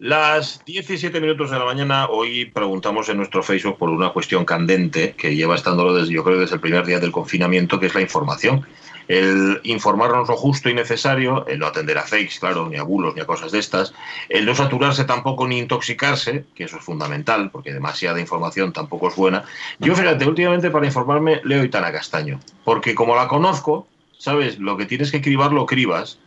[0.00, 5.14] Las 17 minutos de la mañana, hoy preguntamos en nuestro Facebook por una cuestión candente
[5.16, 8.00] que lleva estándolo desde, yo creo, desde el primer día del confinamiento, que es la
[8.00, 8.64] información.
[9.08, 13.16] El informarnos lo justo y necesario, el no atender a fakes, claro, ni a bulos,
[13.16, 13.92] ni a cosas de estas,
[14.28, 19.16] el no saturarse tampoco ni intoxicarse, que eso es fundamental, porque demasiada información tampoco es
[19.16, 19.42] buena.
[19.80, 24.60] Yo, fíjate, últimamente para informarme leo Itana Castaño, porque como la conozco, ¿sabes?
[24.60, 26.20] Lo que tienes que cribar lo cribas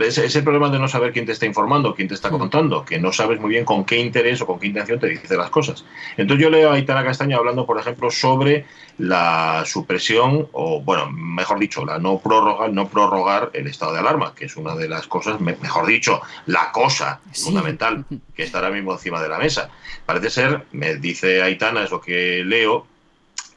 [0.00, 2.38] es, el problema de no saber quién te está informando, quién te está mm.
[2.38, 5.36] contando, que no sabes muy bien con qué interés o con qué intención te dice
[5.36, 5.84] las cosas.
[6.16, 8.66] Entonces yo leo a Itana Castaño hablando, por ejemplo, sobre
[8.98, 14.34] la supresión, o bueno, mejor dicho, la no prórroga, no prorrogar el estado de alarma,
[14.34, 18.92] que es una de las cosas, mejor dicho, la cosa fundamental que está ahora mismo
[18.92, 19.70] encima de la mesa.
[20.04, 22.86] Parece ser, me dice Aitana, es lo que leo,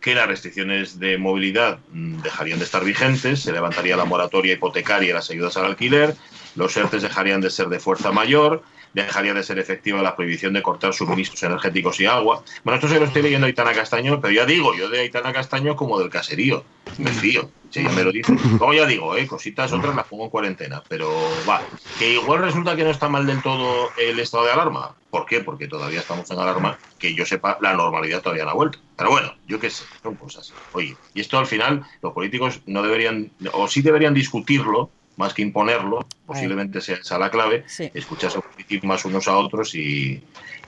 [0.03, 5.09] que las restricciones de movilidad mm, dejarían de estar vigentes, se levantaría la moratoria hipotecaria
[5.09, 6.15] y las ayudas al alquiler,
[6.55, 10.61] los ERTES dejarían de ser de fuerza mayor, dejaría de ser efectiva la prohibición de
[10.61, 12.43] cortar suministros energéticos y agua.
[12.63, 15.33] Bueno, esto se lo estoy leyendo a Aitana Castaño, pero ya digo, yo de Aitana
[15.33, 16.63] Castaño como del caserío,
[16.97, 17.49] me fío.
[17.69, 18.31] Sí, ya me lo dice.
[18.59, 19.25] Luego ya digo, ¿eh?
[19.25, 21.11] cositas otras las pongo en cuarentena, pero
[21.49, 21.59] va.
[21.97, 24.95] Que igual resulta que no está mal del todo el estado de alarma.
[25.09, 25.39] ¿Por qué?
[25.39, 28.77] Porque todavía estamos en alarma, que yo sepa, la normalidad todavía no ha vuelto.
[28.95, 30.53] Pero bueno, yo qué sé, son cosas.
[30.73, 35.41] Oye, y esto al final los políticos no deberían, o sí deberían discutirlo, más que
[35.41, 38.39] imponerlo, posiblemente sea esa la clave, escucharse
[38.83, 40.23] más unos a otros y,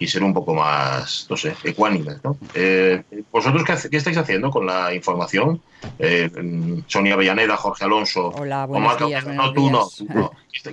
[0.05, 2.23] ser un poco más, no sé, ecuánimes.
[2.23, 2.37] ¿no?
[2.53, 3.01] Eh,
[3.31, 5.61] ¿Vosotros qué, estáis haciendo con la información?
[5.99, 6.29] Eh,
[6.87, 8.29] Sonia Avellaneda, Jorge Alonso.
[8.29, 9.89] Hola, buenos días, no, tú no,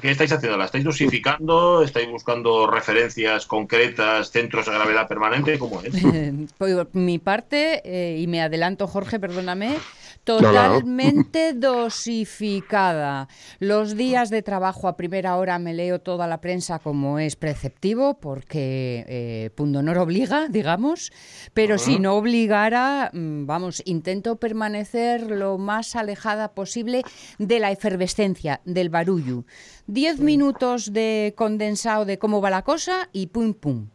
[0.00, 0.56] ¿Qué estáis haciendo?
[0.56, 1.82] ¿La estáis dosificando?
[1.82, 5.58] ¿Estáis buscando referencias concretas, centros de gravedad permanente?
[5.58, 5.94] ¿Cómo es?
[6.58, 9.76] Por mi parte, eh, y me adelanto, Jorge, perdóname,
[10.24, 13.28] Totalmente dosificada.
[13.58, 18.20] Los días de trabajo a primera hora me leo toda la prensa como es preceptivo,
[18.20, 21.12] porque eh, Pundonor obliga, digamos,
[21.54, 27.02] pero si no obligara, mm, vamos, intento permanecer lo más alejada posible
[27.38, 29.44] de la efervescencia, del barullo.
[29.88, 33.88] Diez minutos de condensado de cómo va la cosa y pum, pum.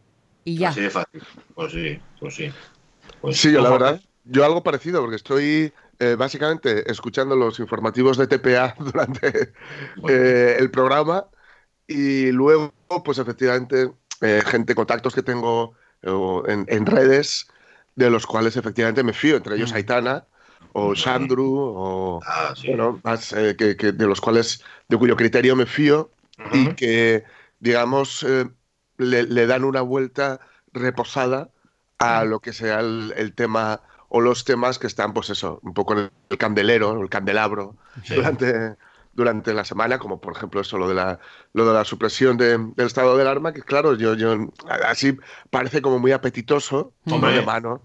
[0.44, 0.68] Y ya.
[0.68, 1.22] Así de fácil.
[1.54, 2.50] Pues sí, pues sí.
[3.22, 8.16] Pues sí, yo la verdad, yo algo parecido, porque estoy eh, básicamente escuchando los informativos
[8.16, 9.52] de TPA durante
[10.08, 11.26] eh, el programa.
[11.88, 12.72] Y luego,
[13.04, 17.48] pues efectivamente, eh, gente, contactos que tengo en, redes
[17.96, 19.76] de los cuales efectivamente me fío, entre ellos mm.
[19.76, 20.24] Aitana
[20.72, 26.10] o Sandru, o ah, bueno, más, que, de los cuales, de cuyo criterio me fío.
[26.52, 27.24] Y que,
[27.58, 28.24] digamos,
[28.98, 30.38] le, dan una vuelta
[30.72, 31.50] reposada
[31.98, 32.28] a mm.
[32.28, 36.10] lo que sea el tema o los temas que están, pues eso, un poco en
[36.30, 37.76] el candelero, el candelabro,
[38.08, 38.76] durante,
[39.12, 41.18] durante la semana, como por ejemplo eso, lo de la,
[41.52, 44.48] lo de la supresión del estado del arma, que claro, yo, yo
[44.86, 45.16] así
[45.50, 47.32] parece como muy apetitoso, hombre.
[47.32, 47.82] de mano,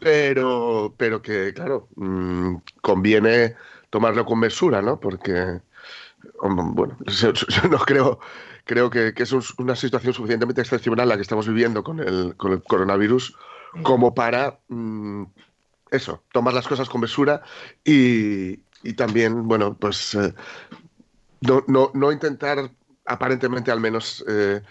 [0.00, 3.56] pero, pero que, claro, mm, conviene
[3.90, 5.00] tomarlo con mesura, ¿no?
[5.00, 5.60] Porque,
[6.42, 7.32] bueno, yo,
[7.68, 8.20] no creo,
[8.64, 12.52] creo que, que, es una situación suficientemente excepcional la que estamos viviendo con el, con
[12.52, 13.34] el coronavirus
[13.82, 15.24] como para mm,
[15.90, 17.42] eso, tomar las cosas con mesura
[17.84, 18.56] y,
[18.96, 20.32] también, bueno, pues eh,
[21.40, 22.70] no, intentar,
[23.04, 24.62] aparentemente al menos, eh,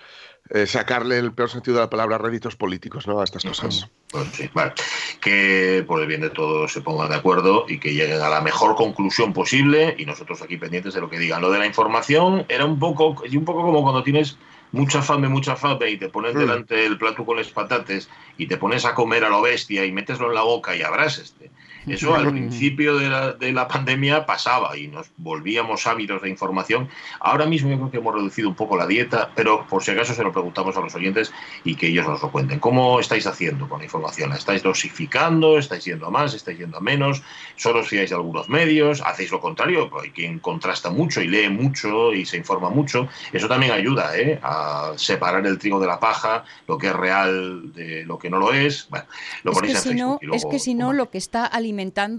[0.51, 3.21] eh, sacarle el peor sentido de la palabra réditos políticos ¿no?
[3.21, 3.88] a estas cosas.
[4.33, 4.73] Sí, vale.
[5.21, 8.41] Que por el bien de todos se pongan de acuerdo y que lleguen a la
[8.41, 11.41] mejor conclusión posible y nosotros aquí pendientes de lo que digan.
[11.41, 14.39] Lo de la información era un poco, un poco como cuando tienes
[14.72, 18.57] mucha fame, mucha fame y te pones delante el plato con las patates y te
[18.57, 21.52] pones a comer a lo bestia y meteslo en la boca y abras este.
[21.88, 26.90] Eso al principio de la, de la, pandemia pasaba y nos volvíamos ávidos de información.
[27.19, 30.13] Ahora mismo yo creo que hemos reducido un poco la dieta, pero por si acaso
[30.13, 31.31] se lo preguntamos a los oyentes
[31.63, 32.59] y que ellos nos lo cuenten.
[32.59, 34.34] ¿Cómo estáis haciendo con la información?
[34.34, 35.57] estáis dosificando?
[35.57, 36.34] ¿Estáis yendo a más?
[36.34, 37.22] ¿Estáis yendo a menos?
[37.56, 39.01] ¿Solo os fiáis de algunos medios?
[39.01, 39.89] ¿Hacéis lo contrario?
[40.01, 43.07] Hay quien contrasta mucho y lee mucho y se informa mucho.
[43.31, 44.39] Eso también ayuda ¿eh?
[44.41, 48.39] a separar el trigo de la paja, lo que es real de lo que no
[48.39, 48.88] lo es.
[48.89, 49.06] Bueno,
[49.44, 51.69] lo es, que si no, es que si no, lo que está alimentando,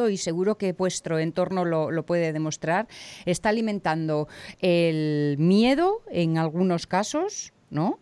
[0.09, 2.87] y seguro que vuestro entorno lo, puede demostrar,
[3.27, 4.29] está alimentando
[4.61, 7.99] el miedo en algunos casos, ¿no?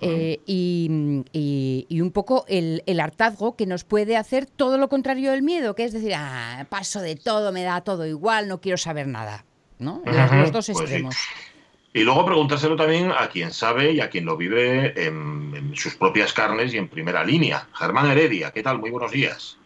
[0.00, 5.74] Eh, y, un poco el, hartazgo que nos puede hacer todo lo contrario del miedo,
[5.74, 9.44] que es decir, ah, paso de todo, me da todo igual, no quiero saber nada.
[9.78, 10.02] ¿no?
[10.04, 11.16] Los, dos pues extremos.
[11.94, 15.94] Y luego preguntárselo también a quien sabe y a quien lo vive en, en, sus
[15.96, 17.68] propias carnes y en primera línea.
[17.74, 18.78] Germán Heredia, ¿qué tal?
[18.78, 19.58] Muy buenos días.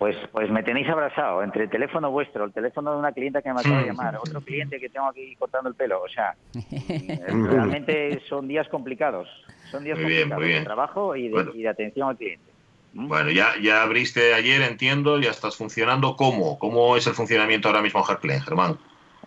[0.00, 3.52] Pues, pues me tenéis abrazado entre el teléfono vuestro, el teléfono de una clienta que
[3.52, 6.00] me acaba de llamar, otro cliente que tengo aquí cortando el pelo.
[6.02, 6.34] O sea,
[7.28, 9.28] realmente son días complicados.
[9.70, 12.50] Son días complicados de trabajo y de, atención al cliente.
[12.94, 13.08] ¿Mm?
[13.08, 16.16] Bueno, ya, ya abriste ayer, entiendo, ya estás funcionando.
[16.16, 16.58] ¿Cómo?
[16.58, 18.78] ¿Cómo es el funcionamiento ahora mismo en Herclen, Germán?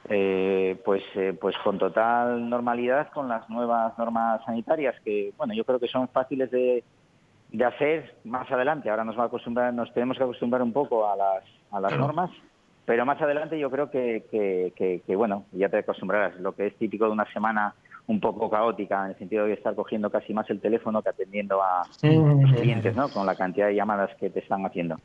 [0.10, 5.66] Eh, pues, eh, pues con total normalidad con las nuevas normas sanitarias que, bueno, yo
[5.66, 6.84] creo que son fáciles de,
[7.54, 8.90] de hacer más adelante.
[8.90, 11.98] Ahora nos va a acostumbrar, nos tenemos que acostumbrar un poco a las, a las
[11.98, 12.32] normas,
[12.84, 14.26] pero más adelante yo creo que,
[14.76, 16.36] que, bueno, ya te acostumbrarás.
[16.40, 17.74] Lo que es típico de una semana
[18.08, 21.62] un poco caótica, en el sentido de estar cogiendo casi más el teléfono que atendiendo
[21.64, 23.08] a los clientes, ¿no?
[23.10, 24.98] Con la cantidad de llamadas que te están haciendo.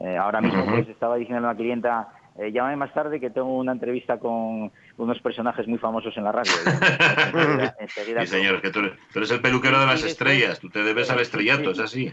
[0.00, 2.08] Eh, ahora mismo pues estaba diciendo a una clienta
[2.38, 6.32] eh, llámame más tarde que tengo una entrevista con unos personajes muy famosos en la
[6.32, 6.52] radio.
[7.86, 8.80] sí, señor, que tú
[9.14, 12.10] eres, el peluquero de las estrellas, tú te debes al estrellato, es así.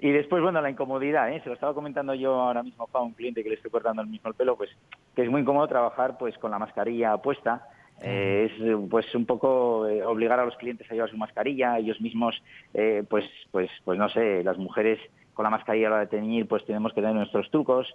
[0.00, 1.40] Y después, bueno, la incomodidad, ¿eh?
[1.42, 4.08] se lo estaba comentando yo ahora mismo a un cliente que le estoy cortando el
[4.08, 4.70] mismo el pelo, pues
[5.16, 7.66] que es muy incómodo trabajar pues con la mascarilla puesta.
[8.00, 12.00] Eh, es pues un poco eh, obligar a los clientes a llevar su mascarilla, ellos
[12.00, 12.40] mismos,
[12.74, 15.00] eh, pues, pues, pues no sé, las mujeres
[15.34, 17.92] con la mascarilla a la de teñir, pues tenemos que tener nuestros trucos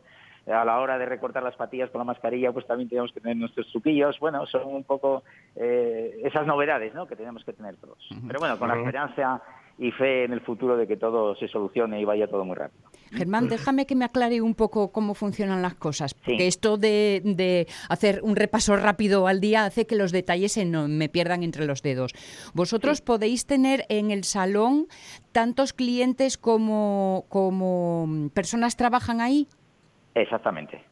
[0.47, 3.37] a la hora de recortar las patillas con la mascarilla, pues también tenemos que tener
[3.37, 4.19] nuestros truquillos.
[4.19, 5.23] Bueno, son un poco
[5.55, 7.07] eh, esas novedades ¿no?
[7.07, 7.97] que tenemos que tener todos.
[8.27, 9.41] Pero bueno, con la esperanza
[9.77, 12.89] y fe en el futuro de que todo se solucione y vaya todo muy rápido.
[13.11, 18.21] Germán, déjame que me aclare un poco cómo funcionan las cosas, porque esto de, hacer
[18.23, 21.81] un repaso rápido al día hace que los detalles se no, me pierdan entre los
[21.81, 22.13] dedos.
[22.53, 24.87] ¿Vosotros podéis tener en el salón
[25.31, 29.47] tantos clientes como, como personas trabajan ahí?
[30.15, 30.83] Exactamente.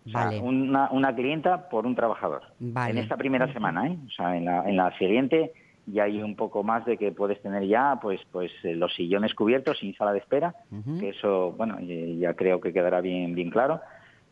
[0.42, 2.42] una, una, clienta por un trabajador.
[2.60, 3.98] En esta primera semana, ¿eh?
[4.08, 5.54] O sea, en la, en la siguiente
[5.86, 9.34] ya hay un poco más de que puedes tener ya pues pues eh, los sillones
[9.34, 10.56] cubiertos sin sala de espera,
[11.00, 13.82] que eso, bueno, ya creo que quedará bien bien claro.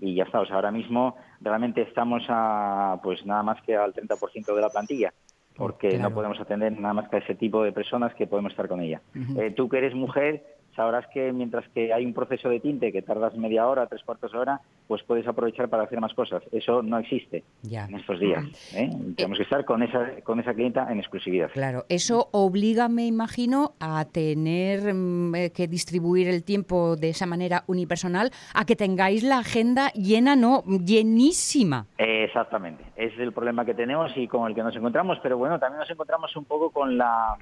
[0.02, 3.94] Y ya está, o sea, ahora mismo realmente estamos a pues nada más que al
[3.94, 5.14] 30% de la plantilla
[5.60, 8.70] porque no podemos atender nada más que a ese tipo de personas que podemos estar
[8.70, 9.02] con ella.
[9.38, 10.46] Eh, tú que eres mujer,
[10.80, 14.32] sabrás que mientras que hay un proceso de tinte que tardas media hora, tres cuartos
[14.32, 16.42] de hora, pues puedes aprovechar para hacer más cosas.
[16.54, 18.46] Eso no existe en estos días.
[18.74, 18.90] ¿eh?
[19.18, 21.52] Tenemos que estar con esa, con esa clienta en exclusividad.
[21.52, 27.26] Claro, eso obliga, me imagino, a tener mm, eh, que distribuir el tiempo de esa
[27.26, 31.88] manera unipersonal, a que tengáis la agenda llena, no, llenísima.
[31.98, 35.80] Exactamente, es el problema que tenemos y con el que nos encontramos, pero bueno, también
[35.80, 37.36] nos encontramos un poco con la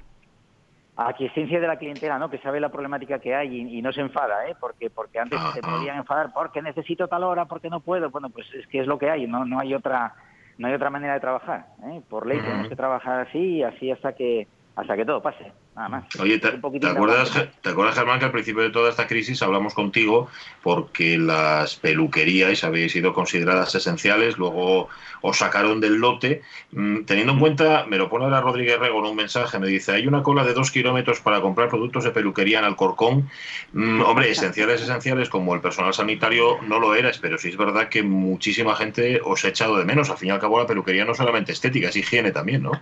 [1.06, 2.28] aquiescencia de la clientela, ¿no?
[2.28, 4.56] Que sabe la problemática que hay y, no se enfada, ¿eh?
[4.58, 8.10] Porque porque antes se podían enfadar porque necesito tal hora, porque no puedo.
[8.10, 10.14] Bueno, pues es que es lo que hay, no no hay otra
[10.58, 12.02] no hay otra manera de trabajar, ¿eh?
[12.08, 15.88] Por ley tenemos que trabajar así y así hasta que hasta que todo pase, nada
[15.88, 16.04] más.
[16.20, 16.46] Oye, ¿te,
[16.86, 17.32] acuerdas,
[17.62, 20.28] ¿te acuerdas, Germán, que al principio de toda esta crisis hablamos contigo
[20.62, 24.88] porque las peluquerías habéis sido consideradas esenciales, luego
[25.20, 26.42] os sacaron del lote?
[26.70, 29.90] Mm, teniendo en cuenta, me lo pone la Rodríguez Rego en un mensaje, me dice,
[29.90, 33.28] hay una cola de dos kilómetros para comprar productos de peluquería en Alcorcón.
[33.72, 37.88] Mm, hombre, esenciales, esenciales, como el personal sanitario no lo eras, pero sí es verdad
[37.88, 40.08] que muchísima gente os ha echado de menos.
[40.08, 42.80] Al fin y al cabo, la peluquería no solamente estética, es higiene también, ¿no?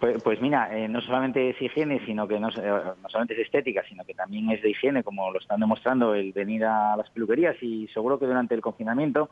[0.00, 3.40] Pues, pues, mira, eh, no solamente es higiene, sino que no, eh, no, solamente es
[3.40, 7.10] estética, sino que también es de higiene, como lo están demostrando el venir a las
[7.10, 9.28] peluquerías y seguro que durante el confinamiento.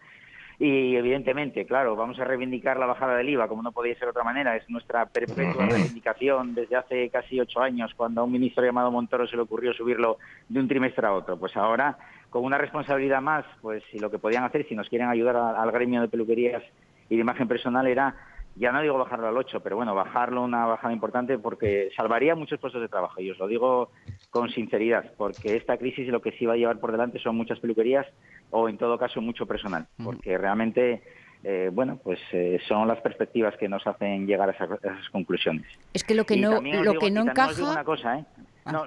[0.59, 4.11] Y evidentemente, claro, vamos a reivindicar la bajada del IVA, como no podía ser de
[4.11, 4.57] otra manera.
[4.57, 9.27] Es nuestra perpetua reivindicación desde hace casi ocho años, cuando a un ministro llamado Montoro
[9.27, 10.19] se le ocurrió subirlo
[10.51, 11.39] de un trimestre a otro.
[11.39, 11.97] Pues ahora,
[12.29, 15.73] con una responsabilidad más, pues si lo que podían hacer, si nos quieren ayudar al
[15.73, 16.63] gremio de peluquerías
[17.09, 18.15] y de imagen personal, era
[18.59, 22.59] ya no digo bajarlo al 8, pero bueno, bajarlo una bajada importante porque salvaría muchos
[22.59, 23.21] puestos de trabajo.
[23.21, 23.91] Y os lo digo
[24.31, 27.61] con sinceridad, porque esta crisis lo que sí va a llevar por delante son muchas
[27.61, 28.07] peluquerías
[28.51, 31.03] o en todo caso mucho personal, porque realmente
[31.45, 34.69] eh, bueno, pues eh, son las perspectivas que nos hacen llegar a esas,
[35.13, 35.67] conclusiones.
[35.95, 37.63] Es que lo que no, lo que no encaja.
[37.63, 38.25] Una cosa, ¿eh?
[38.71, 38.83] No,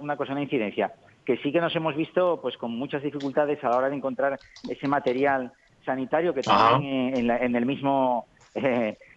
[0.00, 0.92] una cosa, una incidencia,
[1.24, 4.38] que sí que nos hemos visto pues con muchas dificultades a la hora de encontrar
[4.68, 5.52] ese material
[5.84, 8.37] sanitario que también en, en, el mismo eh,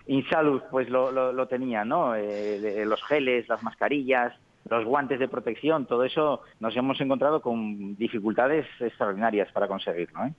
[0.08, 2.16] Insalud pues lo, lo, tenía, ¿no?
[2.16, 4.34] Eh, los geles, las mascarillas,
[4.70, 10.26] los guantes de protección, todo eso nos hemos encontrado con dificultades extraordinarias para conseguirlo.
[10.26, 10.34] ¿eh?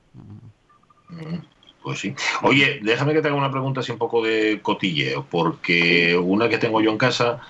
[1.82, 2.14] Pues sí.
[2.42, 6.58] Oye, déjame que te haga una pregunta así un poco de cotilleo, porque una que
[6.58, 7.40] tengo yo en casa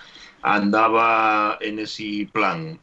[0.43, 2.79] andaba en ese plan.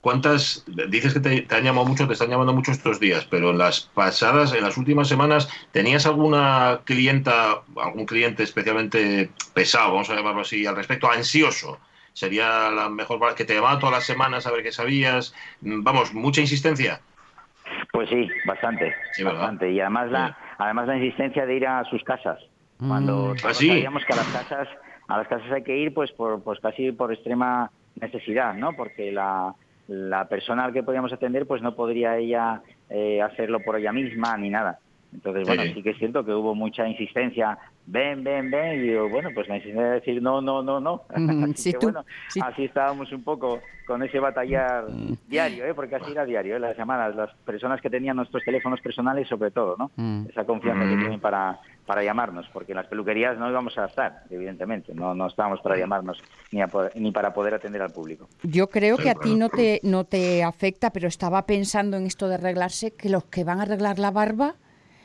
[0.00, 3.58] ¿Cuántas, dices que te, han llamado mucho, te están llamando mucho estos días, pero en
[3.58, 10.16] las pasadas, en las últimas semanas, ¿tenías alguna clienta, algún cliente especialmente pesado, vamos a
[10.16, 11.78] llamarlo así, al respecto, ansioso?
[12.12, 15.32] Sería la mejor que te llamaba todas las semanas a ver qué sabías.
[15.60, 17.00] Vamos, mucha insistencia.
[17.92, 19.70] Pues sí, bastante, bastante.
[19.70, 22.38] Y además la, además la insistencia de ir a sus casas.
[22.78, 23.46] Cuando mm.
[23.46, 24.68] ¿Ah, sabíamos que a las casas,
[25.08, 28.74] a las casas hay que ir, pues por, pues casi por extrema necesidad, ¿no?
[28.74, 29.54] Porque la,
[29.88, 34.36] la persona al que podíamos atender, pues no podría ella eh, hacerlo por ella misma
[34.36, 34.78] ni nada.
[35.12, 35.82] Entonces, bueno, sí.
[35.82, 39.56] que es cierto que hubo mucha insistencia, ven, ven, ven, y yo, bueno, pues la
[39.56, 41.02] insistencia de decir no, no, no, no.
[41.50, 42.04] así que, bueno,
[42.42, 45.16] así estábamos un poco con ese batallar mm.
[45.26, 45.72] diario, ¿eh?
[45.72, 46.60] porque así era diario, ¿eh?
[46.60, 49.90] las llamadas, las personas que tenían nuestros teléfonos personales sobre todo, ¿no?
[49.96, 50.26] Mm.
[50.28, 54.24] Esa confianza que tienen para, para llamarnos, porque en las peluquerías no íbamos a estar,
[54.28, 56.22] evidentemente, no, no estábamos para llamarnos
[56.52, 56.60] ni,
[56.96, 58.28] ni para poder atender al público.
[58.42, 62.28] Yo creo que a ti no te, no te afecta, pero estaba pensando en esto
[62.28, 64.56] de arreglarse, que los que van a arreglar la barba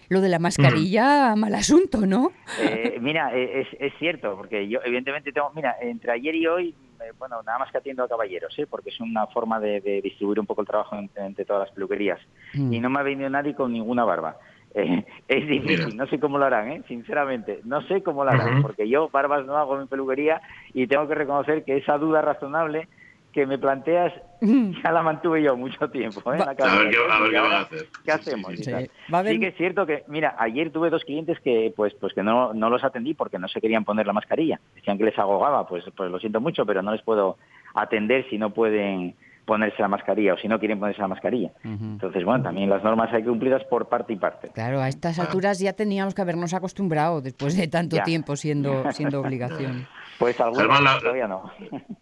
[0.09, 2.31] lo de la mascarilla, mal asunto, ¿no?
[2.59, 6.75] Eh, mira, eh, es, es, cierto, porque yo evidentemente tengo, mira, entre ayer y hoy,
[7.01, 8.67] eh, bueno, nada más que atiendo a caballeros, ¿eh?
[8.67, 12.19] porque es una forma de, distribuir un poco el trabajo entre, todas las peluquerías.
[12.53, 12.73] Mm.
[12.73, 14.37] Y no me ha venido nadie con ninguna barba.
[14.73, 16.81] es difícil, no sé cómo lo harán, ¿eh?
[16.87, 20.41] sinceramente, no sé cómo lo harán, porque yo barbas no hago en peluquería
[20.73, 22.87] y tengo que reconocer que esa duda razonable
[23.33, 26.21] que me planteas ya la mantuve yo mucho tiempo.
[26.33, 26.39] ¿eh?
[26.41, 27.87] a, ver qué, van a hacer.
[28.05, 28.53] ¿Qué hacemos?
[28.55, 32.53] Sí, que es cierto que, mira, ayer tuve dos clientes que pues pues que no,
[32.53, 34.59] no los atendí porque no se querían poner la mascarilla.
[34.75, 37.37] Decían que les agogaba, pues, pues lo siento mucho, pero no les puedo
[37.73, 41.51] atender si no pueden ponerse la mascarilla o si no quieren ponerse la mascarilla.
[41.63, 44.49] Entonces, bueno, también las normas hay que cumplirlas por parte y parte.
[44.53, 49.19] Claro, a estas alturas ya teníamos que habernos acostumbrado después de tanto tiempo siendo, siendo
[49.19, 49.87] obligación.
[50.19, 51.51] Pues algunos todavía no.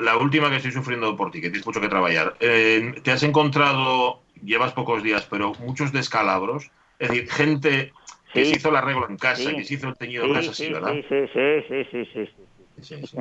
[0.00, 2.34] La, última que estoy sufriendo por ti, que tienes mucho que trabajar.
[2.38, 6.70] Eh, ¿Te has encontrado, llevas pocos días, pero muchos descalabros?
[6.98, 7.92] Es decir, gente
[8.32, 10.72] que se hizo el arreglo en casa, que se hizo el teñido en casa, sí,
[10.72, 10.92] ¿verdad?
[10.92, 11.26] Sí, sí,
[11.68, 13.18] sí, sí, sí, sí.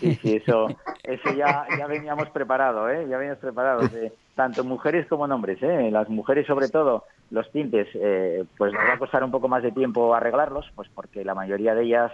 [0.00, 0.68] Sí, sí, eso,
[1.02, 3.06] eso ya, ya veníamos preparados, ¿eh?
[3.08, 3.90] Ya veníamos preparados,
[4.34, 5.90] tanto mujeres como hombres, ¿eh?
[5.90, 9.62] Las mujeres, sobre todo, los tintes, eh, pues nos va a costar un poco más
[9.62, 12.12] de tiempo arreglarlos, pues porque la mayoría de ellas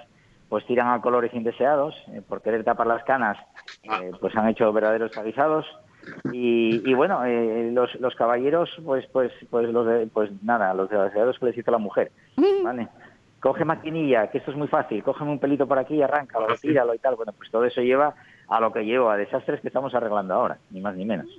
[0.50, 3.38] pues tiran a colores indeseados, eh, por querer tapar las canas,
[3.88, 4.00] ah.
[4.02, 5.64] eh, pues han hecho verdaderos avisados.
[6.32, 11.38] Y, y bueno, eh, los, los caballeros, pues pues pues los pues nada, los desgraciados
[11.38, 12.10] que les hizo la mujer.
[12.64, 12.88] ¿vale?
[13.38, 16.94] Coge maquinilla, que esto es muy fácil, cógeme un pelito por aquí y arráncalo, tíralo
[16.94, 17.14] y tal.
[17.14, 18.14] Bueno, pues todo eso lleva
[18.48, 21.28] a lo que lleva, a desastres que estamos arreglando ahora, ni más ni menos.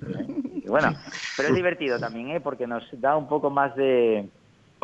[0.64, 0.92] Y bueno,
[1.36, 2.40] pero es divertido también, ¿eh?
[2.40, 4.28] Porque nos da un poco más de,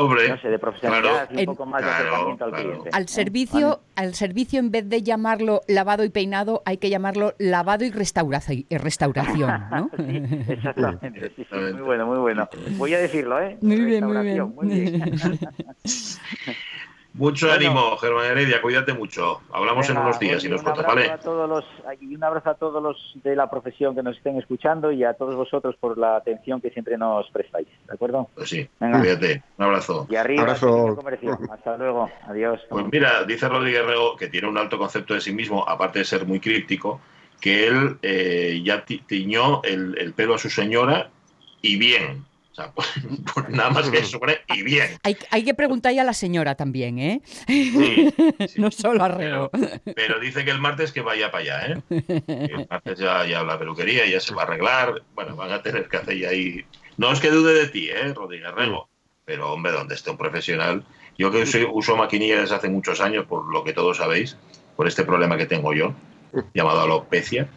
[0.01, 2.91] Hombre, de profesionalidad y un poco más de acercamiento al cliente.
[2.93, 7.85] Al servicio, al servicio, en vez de llamarlo lavado y peinado, hay que llamarlo lavado
[7.85, 9.91] y restauración, ¿no?
[10.49, 12.49] exactamente, muy bueno, muy bueno.
[12.77, 13.59] Voy a decirlo, ¿eh?
[13.61, 14.55] Muy bien, muy bien.
[14.55, 15.19] Muy bien.
[17.19, 19.41] Mucho ánimo, Germán Heredia, cuídate mucho.
[19.53, 21.11] Hablamos en unos días y nos cuentas, ¿vale?
[21.11, 21.65] A todos los,
[22.01, 25.15] y un abrazo a todos los de la profesión que nos estén escuchando y a
[25.15, 28.29] todos vosotros por la atención que siempre nos prestáis, ¿de acuerdo?
[28.37, 29.43] Pues sí, cuídate.
[29.57, 30.07] Un abrazo.
[30.09, 30.97] Y arriba, abrazo.
[31.51, 32.09] Hasta luego.
[32.29, 32.61] Adiós.
[32.71, 36.05] Pues mira, dice Rodríguez Rego, que tiene un alto concepto de sí mismo, aparte de
[36.05, 37.01] ser muy críptico,
[37.41, 41.11] que él eh, ya tiñó el pelo a su señora
[41.61, 42.28] y bien,
[42.75, 42.89] pues,
[43.35, 44.21] pues, nada más que eso,
[44.55, 44.99] y bien.
[45.03, 47.23] Hay, hay, que preguntarle a la señora también, ¿eh?
[48.57, 49.51] no solo a Reo.
[49.95, 52.05] Pero, dice que el martes que vaya para allá, ¿eh?
[52.29, 55.03] el martes ya, ya la peluquería, ya se va a arreglar.
[55.15, 56.65] Bueno, van a tener que hacer ahí.
[56.97, 58.89] No es que dude de ti, ¿eh, Rodríguez Rego?
[59.25, 60.85] Pero, hombre, donde esté un profesional.
[61.17, 64.37] Yo que uso maquinilla desde hace muchos años, por lo que todos sabéis,
[64.77, 65.95] por este problema que tengo yo
[66.55, 67.49] llamado alopecia,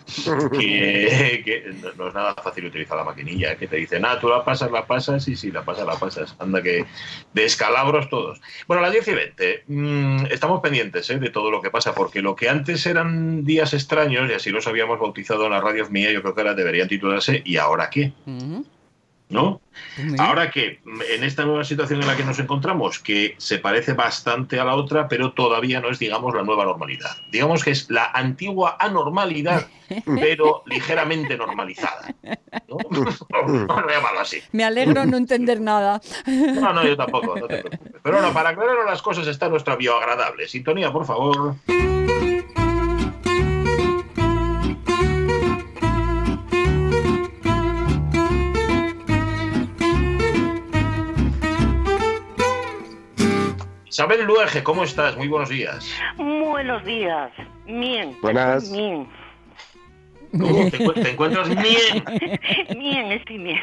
[0.51, 4.43] que, que, no es nada fácil utilizar la maquinilla, que te dice, nada, tú la
[4.43, 6.35] pasas, la pasas, y si la pasas, la pasas.
[6.39, 6.85] Anda que
[7.33, 8.41] de escalabros todos.
[8.67, 11.19] Bueno, a las 10 y 20, mm, estamos pendientes ¿eh?
[11.19, 14.67] de todo lo que pasa, porque lo que antes eran días extraños, y así los
[14.67, 18.13] habíamos bautizado en la radio mía, yo creo que deberían titularse ¿Y ahora qué?
[19.31, 19.61] ¿No?
[20.19, 24.59] Ahora que en esta nueva situación en la que nos encontramos, que se parece bastante
[24.59, 27.17] a la otra, pero todavía no es, digamos, la nueva normalidad.
[27.31, 29.67] Digamos que es la antigua anormalidad,
[30.05, 32.13] pero ligeramente normalizada.
[32.67, 32.77] ¿no?
[34.19, 34.41] así.
[34.51, 36.01] Me alegro no entender nada.
[36.27, 37.33] No, no, yo tampoco.
[37.47, 40.47] pero bueno, para aclarar las cosas está nuestra bioagradable.
[40.47, 41.55] Sintonía, por favor.
[53.91, 55.17] Isabel Luege, ¿cómo estás?
[55.17, 55.85] Muy buenos días.
[56.15, 57.29] Buenos días.
[57.65, 58.17] Bien.
[58.21, 58.71] Buenas.
[58.71, 59.05] Bien.
[60.31, 62.39] ¿Cómo te, encuentras bien?
[62.79, 63.59] Bien, estoy bien.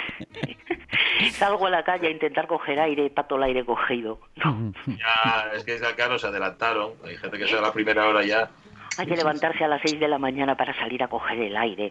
[1.30, 4.20] Salgo a la calle a intentar coger aire, pato el aire cogido.
[4.36, 6.92] Ya, es que acá nos adelantaron.
[7.06, 8.50] Hay gente que se da la primera hora ya.
[8.98, 11.90] Hay que levantarse a las seis de la mañana para salir a coger el aire.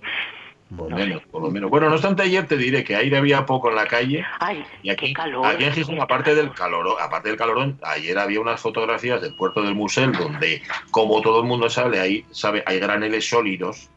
[0.75, 1.69] Por lo menos, por lo menos.
[1.69, 4.25] Bueno, no obstante, ayer te diré que aire había poco en la calle.
[4.39, 5.45] Ay, y aquí, qué calor.
[5.45, 9.62] aquí en Gijón, aparte del calor, aparte del calorón, ayer había unas fotografías del puerto
[9.62, 13.89] del Musel donde, como todo el mundo sabe, hay, sabe, hay graneles sólidos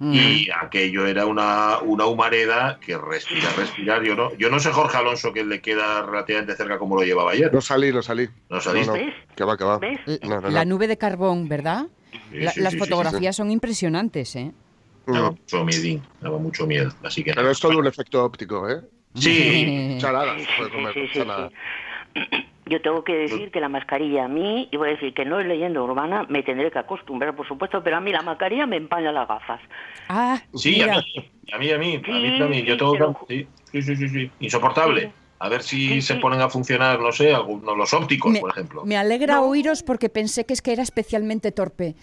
[0.00, 4.02] y aquello era una, una humareda que respira, respirar.
[4.02, 7.30] Yo no, yo no sé Jorge Alonso que le queda relativamente cerca como lo llevaba
[7.32, 7.50] ayer.
[7.52, 8.28] No salí, no salí.
[8.50, 9.14] No saliste.
[9.42, 9.78] Va, que va.
[9.78, 10.00] ¿Ves?
[10.22, 11.86] No, no, La nube de carbón, ¿verdad?
[12.30, 14.52] Sí, La- sí, las sí, sí, fotografías son impresionantes, ¿eh?
[15.06, 15.34] Daba Mm.
[15.34, 15.64] mucho
[16.20, 16.90] daba mucho miedo.
[17.04, 18.80] Así que Pero es todo un efecto óptico, ¿eh?
[19.14, 21.52] Sí, Chalada, puede comer.
[22.68, 25.38] Yo tengo que decir que la mascarilla a mí, y voy a decir que no
[25.38, 28.76] es leyenda urbana, me tendré que acostumbrar, por supuesto, pero a mí la mascarilla me
[28.76, 29.60] empaña las gafas.
[30.08, 30.96] Ah, sí, a mira.
[30.96, 31.04] mí,
[31.52, 32.66] a mí, a mí, a mí también.
[32.66, 34.30] Yo tengo pero- sí, sí, sí, sí, sí.
[34.40, 35.02] insoportable.
[35.02, 35.08] Sí.
[35.38, 36.18] A ver si Sí, se sí.
[36.20, 38.84] ponen a funcionar, no sé, algunos los ópticos, Me, por ejemplo.
[38.86, 39.42] me alegra No.
[39.42, 41.94] oíros porque pensé que es que era especialmente torpe.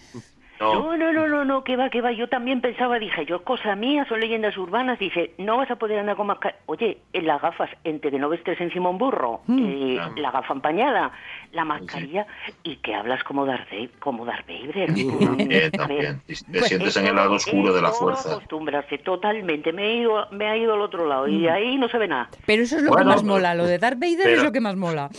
[0.60, 2.12] No, No, no, no, no, no, que va, que va.
[2.12, 4.98] Yo también pensaba, dije, yo, cosa mía, son leyendas urbanas.
[4.98, 6.60] Dice, no vas a poder andar con mascarilla.
[6.66, 10.10] Oye, en las gafas, entre que no vestes encima un burro, eh, Ah.
[10.16, 11.12] la gafa empañada,
[11.52, 12.26] la mascarilla,
[12.62, 14.86] y que hablas como Darth, Vader- como Darth Vader.
[15.26, 16.22] también, también.
[16.26, 18.32] Te sientes en el lado oscuro de la fuerza.
[18.34, 19.72] acostumbrarse totalmente.
[19.72, 22.08] Me he ido, me ha ido al otro lado y de ahí no se ve
[22.08, 22.28] nada.
[22.46, 24.42] Pero eso es lo Bueno, que más pero- mola, lo de Darth Vader pero- es
[24.44, 25.10] lo que más mola.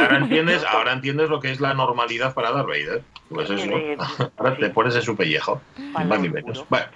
[0.00, 3.02] Ahora entiendes, ahora entiendes lo que es la normalidad para Darth Vader.
[3.30, 3.70] Pues eso.
[3.70, 3.96] Eh,
[4.36, 4.72] Ahora te sí.
[4.72, 5.60] pones en su pellejo.
[5.92, 6.64] Para Más ni menos.
[6.68, 6.86] Bueno.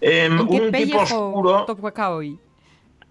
[0.00, 1.64] Em, ¿En qué un tipo oscuro.
[1.64, 2.38] toca hoy?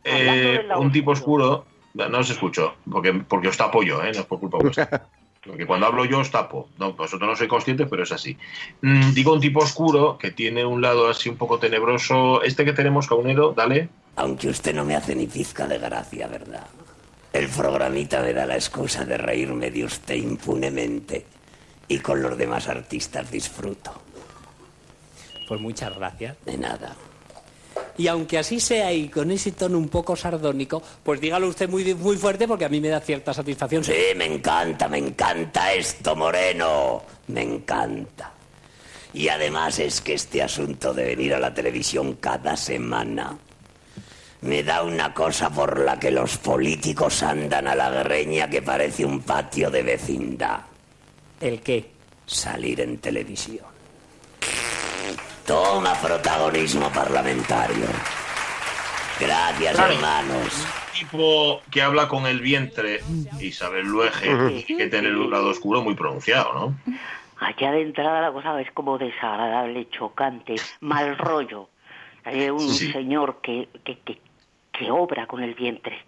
[0.06, 1.66] Hablando eh, un tipo oscuro.
[1.94, 2.10] oscuro.
[2.10, 4.12] No os escucho, porque, porque os tapo yo, ¿eh?
[4.14, 5.08] no es por culpa vuestra.
[5.46, 6.70] Porque cuando hablo yo os tapo.
[6.80, 8.36] No, vosotros no sois conscientes, pero es así.
[8.82, 12.42] Mm, digo un tipo oscuro que tiene un lado así un poco tenebroso.
[12.42, 13.90] Este que tenemos, Caunedo, dale.
[14.16, 16.66] Aunque usted no me hace ni pizca de gracia, ¿verdad?
[17.32, 21.26] El programita me da la excusa de reírme de usted impunemente.
[21.88, 23.92] Y con los demás artistas disfruto.
[25.48, 26.36] Pues muchas gracias.
[26.46, 26.96] De nada.
[27.98, 31.94] Y aunque así sea y con ese tono un poco sardónico, pues dígalo usted muy,
[31.94, 33.84] muy fuerte porque a mí me da cierta satisfacción.
[33.84, 37.04] Sí, me encanta, me encanta esto, Moreno.
[37.28, 38.32] Me encanta.
[39.14, 43.38] Y además es que este asunto de venir a la televisión cada semana
[44.42, 49.06] me da una cosa por la que los políticos andan a la greña que parece
[49.06, 50.60] un patio de vecindad.
[51.42, 51.92] ¿El qué?
[52.26, 53.66] Salir en televisión.
[55.46, 57.86] Toma protagonismo parlamentario.
[59.20, 59.94] Gracias, Claro.
[59.94, 60.68] hermanos.
[60.98, 63.02] tipo que habla con el vientre,
[63.42, 66.96] Isabel Luege, tiene que tener un lado oscuro muy pronunciado, ¿no?
[67.38, 71.68] Allá de entrada la cosa es como desagradable, chocante, mal rollo.
[72.24, 72.92] Hay un Sí.
[72.94, 74.20] señor que, que, que,
[74.72, 76.02] que obra con el vientre.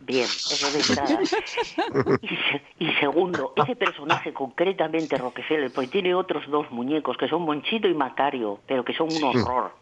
[0.00, 1.18] Bien, eso de entrada.
[2.22, 7.42] Y, se- y segundo, ese personaje concretamente, Rockefeller, pues tiene otros dos muñecos que son
[7.42, 9.72] Monchito y Macario, pero que son un horror.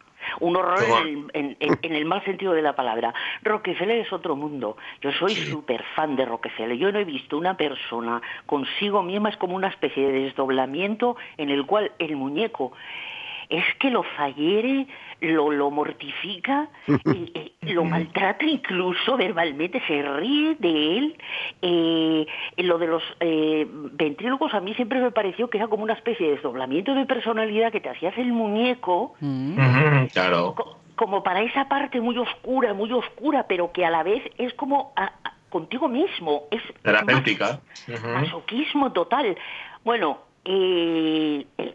[0.41, 3.15] Un horror en el, en- en- en el mal sentido de la palabra.
[3.43, 4.77] Rockefeller es otro mundo.
[5.01, 6.77] Yo soy súper fan de Rockefeller.
[6.77, 11.51] Yo no he visto una persona consigo misma, es como una especie de desdoblamiento en
[11.51, 12.73] el cual el muñeco
[13.49, 14.87] es que lo fallere,
[15.21, 21.17] lo, lo mortifica, y, y lo maltrata incluso verbalmente, se ríe de él.
[21.63, 22.27] Eh,
[22.59, 26.27] lo de los eh, ventrílogos a mí siempre me pareció que era como una especie
[26.27, 30.07] de desdoblamiento de personalidad que te hacías el muñeco Mm.
[30.13, 30.55] Claro.
[30.55, 34.53] co- como para esa parte muy oscura, muy oscura, pero que a la vez es
[34.55, 36.45] como a- a- contigo mismo.
[36.51, 37.61] Es Terapéutica.
[38.15, 39.37] Masoquismo total.
[39.85, 41.75] Bueno, eh, eh,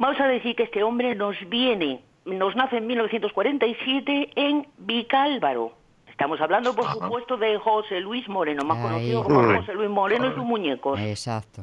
[0.00, 5.72] vamos a decir que este hombre nos viene, nos nace en 1947 en Vicálvaro.
[6.08, 6.94] Estamos hablando, por Ajá.
[6.94, 8.82] supuesto, de José Luis Moreno, más Ahí.
[8.82, 9.42] conocido como.
[9.56, 10.98] José Luis Moreno y sus muñecos.
[11.00, 11.62] Exacto.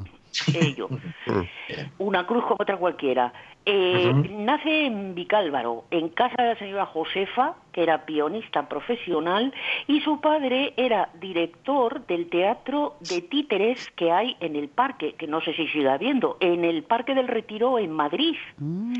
[0.54, 0.88] Ello.
[1.98, 3.32] Una cruz como otra cualquiera.
[3.64, 4.12] Eh.
[4.30, 9.54] Nace en Vicálvaro, en casa de la señora Josefa, que era pianista profesional,
[9.86, 15.28] y su padre era director del teatro de títeres que hay en el parque, que
[15.28, 18.34] no sé si sigue habiendo, en el Parque del Retiro en Madrid.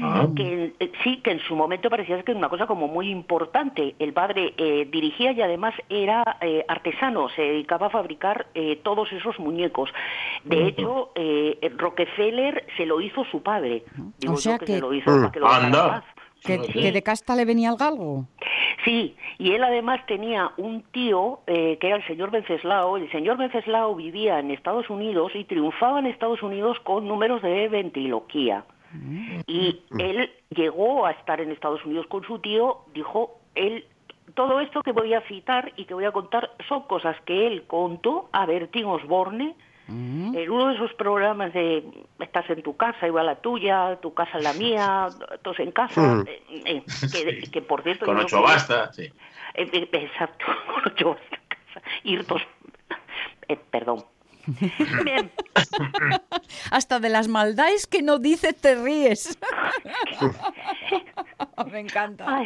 [0.01, 0.29] Ah.
[0.37, 3.97] Que eh, sí, que en su momento parecía que era una cosa como muy importante.
[3.99, 9.11] El padre eh, dirigía y además era eh, artesano, se dedicaba a fabricar eh, todos
[9.13, 9.91] esos muñecos.
[10.45, 13.83] De hecho, eh, Rockefeller se lo hizo su padre.
[14.19, 16.05] Digo O sea yo que, que- se lo hizo para que lo Anda.
[16.45, 16.73] ¿Que, Sí.
[16.73, 18.27] que de casta le venía el galgo?
[18.85, 22.97] Sí, y él además tenía un tío eh, que era el señor Venceslao.
[22.97, 27.69] El señor Venceslao vivía en Estados Unidos y triunfaba en Estados Unidos con números de
[27.69, 28.65] ventriloquía.
[29.47, 33.85] Y él llegó a estar en Estados Unidos con su tío, dijo, él,
[34.35, 37.65] todo esto que voy a citar y que voy a contar son cosas que él
[37.67, 39.55] contó a Bertín Osborne
[39.89, 41.83] En uno de esos programas de
[42.19, 45.09] estás en tu casa, igual la tuya, tu casa es la mía,
[45.41, 48.05] todos en casa, eh, eh, que, por cierto...
[48.05, 49.11] Con ocho basta, sí.
[49.55, 51.87] Eh, exacto, con ocho basta en casa.
[52.05, 52.43] Ir dos...
[53.71, 54.05] perdón,
[55.05, 55.31] Bien.
[56.71, 59.39] Hasta de las maldades que no dices te ríes.
[61.71, 62.43] Me encanta.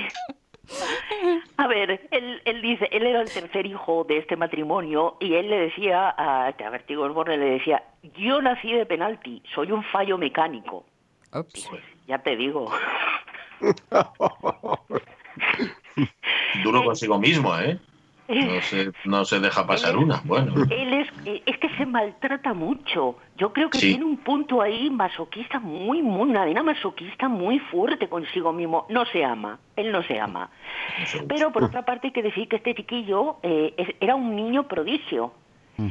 [1.56, 5.58] A ver, él, dice, él era el tercer hijo de este matrimonio y él le
[5.58, 7.82] decía a, a Vertigo Borne, le decía,
[8.16, 10.84] yo nací de penalti, soy un fallo mecánico.
[12.06, 12.70] Ya te digo.
[16.64, 17.78] Duro consigo mismo, ¿eh?
[18.32, 20.20] No se, no se deja pasar una.
[20.24, 20.54] Bueno.
[20.70, 21.08] Él es,
[21.46, 23.16] es que se maltrata mucho.
[23.36, 28.08] Yo creo que tiene un punto ahí masoquista muy, muy, una vena masoquista muy fuerte
[28.08, 28.86] consigo mismo.
[28.88, 30.50] No se ama, él no se ama.
[31.28, 35.32] Pero por otra parte hay que decir que este chiquillo eh, era un niño prodigio.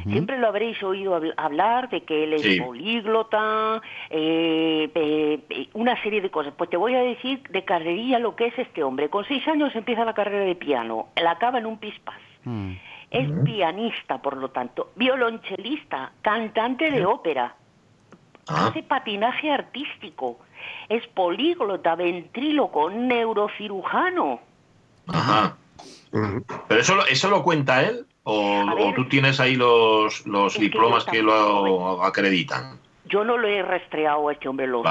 [0.04, 6.30] Siempre lo habréis oído hablar de que él es políglota, eh, eh, una serie de
[6.30, 6.54] cosas.
[6.56, 9.10] Pues te voy a decir de carrerilla lo que es este hombre.
[9.10, 12.16] Con seis años empieza la carrera de piano, la acaba en un pispas.
[12.44, 12.72] Mm.
[13.10, 17.54] Es pianista, por lo tanto, violonchelista, cantante de ópera,
[18.48, 18.68] ah.
[18.68, 20.38] hace patinaje artístico,
[20.88, 24.40] es políglota, ventríloco, neurocirujano.
[25.08, 25.56] Ajá.
[26.68, 32.02] Pero eso, eso lo cuenta él o, tú tienes ahí los, los diplomas que, lo
[32.04, 32.78] acreditan.
[33.12, 34.86] Yo no le he rastreado a este hombre los,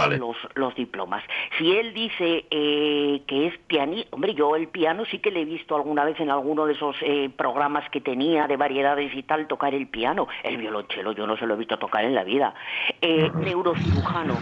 [0.54, 1.24] los, diplomas.
[1.58, 5.46] Si él dice eh, que es pianista, hombre, yo el piano sí que le he
[5.46, 9.48] visto alguna vez en alguno de esos eh, programas que tenía de variedades y tal
[9.48, 10.28] tocar el piano.
[10.44, 12.54] El violonchelo yo no se lo he visto tocar en la vida.
[13.02, 14.38] Eh, neurocirujano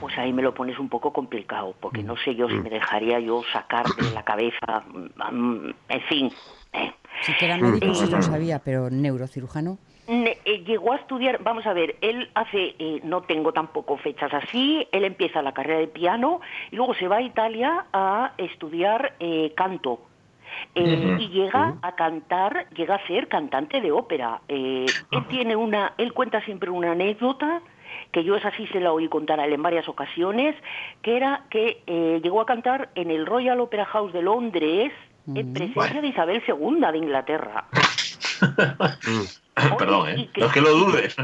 [0.00, 3.20] pues ahí me lo pones un poco complicado, porque no sé yo si me dejaría
[3.20, 4.82] yo sacar de la cabeza,
[5.32, 6.32] mm, en fin.
[6.72, 6.92] Eh.
[7.22, 9.78] Si que era médico sí lo sabía, pero neurocirujano.
[10.06, 14.86] Eh, llegó a estudiar, vamos a ver, él hace, eh, no tengo tampoco fechas así,
[14.92, 16.40] él empieza la carrera de piano
[16.70, 19.14] y luego se va a Italia a estudiar
[19.54, 20.00] canto.
[20.74, 24.42] y llega a cantar, llega a ser cantante de ópera.
[24.48, 24.86] él
[25.28, 27.62] tiene una, él cuenta siempre una anécdota
[28.12, 30.54] que yo es así se la oí contar a él en varias ocasiones,
[31.02, 34.92] que era que eh, llegó a cantar en el Royal Opera House de Londres
[35.34, 37.64] en presencia de Isabel II de Inglaterra.
[39.78, 40.30] Perdón, ¿eh?
[40.36, 41.16] no es que lo dudes.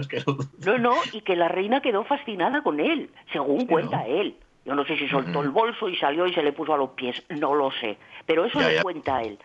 [0.64, 4.36] No, no, y que la reina quedó fascinada con él, según cuenta él.
[4.64, 6.90] Yo no sé si soltó el bolso y salió y se le puso a los
[6.90, 9.38] pies, no lo sé, pero eso lo cuenta él.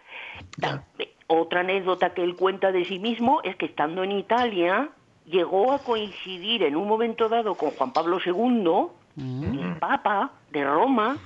[1.27, 4.89] Otra anécdota que él cuenta de sí mismo es que estando en Italia,
[5.25, 9.59] llegó a coincidir en un momento dado con Juan Pablo II, mm.
[9.59, 11.17] el Papa de Roma,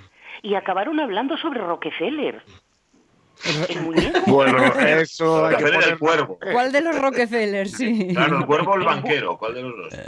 [0.42, 2.42] y acabaron hablando sobre Rockefeller.
[4.28, 5.56] Bueno, eso hay
[5.90, 6.38] el cuervo.
[6.52, 7.68] ¿Cuál de los Rockefeller?
[7.68, 8.10] Sí.
[8.14, 9.38] Claro, el cuervo o el banquero.
[9.38, 10.00] ¿Cuál de los dos?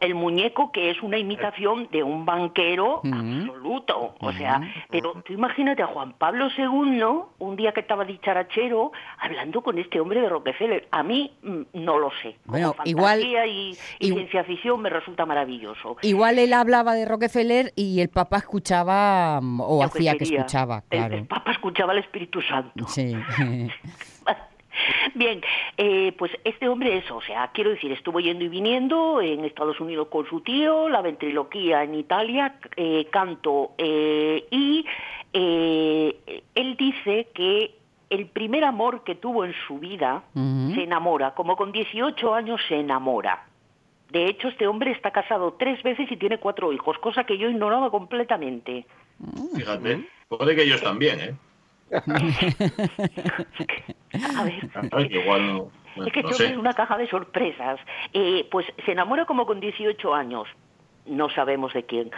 [0.00, 4.14] El, muñeco que es una imitación de un banquero absoluto.
[4.20, 4.60] O sea,
[4.90, 7.02] pero tú imagínate a Juan Pablo II,
[7.38, 10.88] un día que estaba dicharachero, hablando con este hombre de Rockefeller.
[10.90, 12.36] A mí mm, no lo sé.
[12.44, 13.22] bueno, igual.
[13.24, 15.96] Y, y, ciencia ficción me resulta maravilloso.
[16.02, 20.82] Igual él hablaba de Rockefeller y el Papa escuchaba mm, o hacía que, escuchaba.
[20.88, 21.16] Claro.
[21.16, 22.63] el Papa escuchaba al Espíritu Santo.
[22.88, 23.14] Sí.
[25.14, 25.40] Bien,
[25.76, 29.78] eh, pues este hombre es, o sea, quiero decir, estuvo yendo y viniendo en Estados
[29.80, 34.84] Unidos con su tío, la ventriloquía en Italia, eh, canto, eh, y
[35.32, 37.74] él dice que
[38.08, 42.76] el primer amor que tuvo en su vida se enamora, como con 18 años se
[42.76, 43.46] enamora.
[44.10, 47.48] De hecho, este hombre está casado tres veces y tiene cuatro hijos, cosa que yo
[47.48, 48.86] ignoraba completamente.
[49.56, 51.34] Fíjate, puede que ellos también, ¿eh?
[54.36, 54.70] A ver.
[56.06, 57.78] es que es una caja de sorpresas.
[58.12, 60.48] Eh, pues se enamora como con 18 años.
[61.06, 62.10] No sabemos de quién.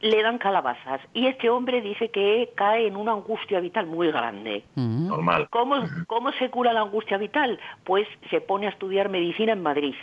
[0.00, 1.00] Le dan calabazas.
[1.12, 4.64] Y este hombre dice que cae en una angustia vital muy grande.
[4.74, 5.08] Mm.
[5.08, 5.48] Normal.
[5.50, 7.60] ¿Cómo, ¿Cómo se cura la angustia vital?
[7.84, 9.94] Pues se pone a estudiar medicina en Madrid.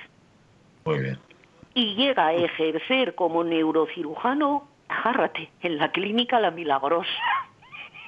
[0.85, 1.19] Muy bien.
[1.73, 7.07] Y llega a ejercer como neurocirujano, agárrate, en la clínica La Milagrosa.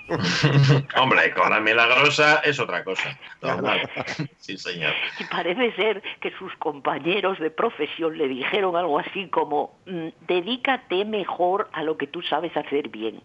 [0.97, 3.17] Hombre, con la milagrosa es otra cosa.
[4.37, 4.93] Sí, señor.
[5.19, 11.05] Y parece ser que sus compañeros de profesión le dijeron algo así como, mm, dedícate
[11.05, 13.21] mejor a lo que tú sabes hacer bien.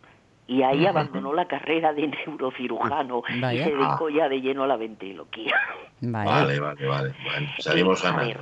[0.47, 4.77] Y ahí abandonó la carrera de neurocirujano y se dedicó ya de lleno a la
[4.77, 5.59] ventriloquía.
[6.03, 7.15] Vale, vale, vale.
[7.25, 8.37] Bueno, salimos a ¿eh?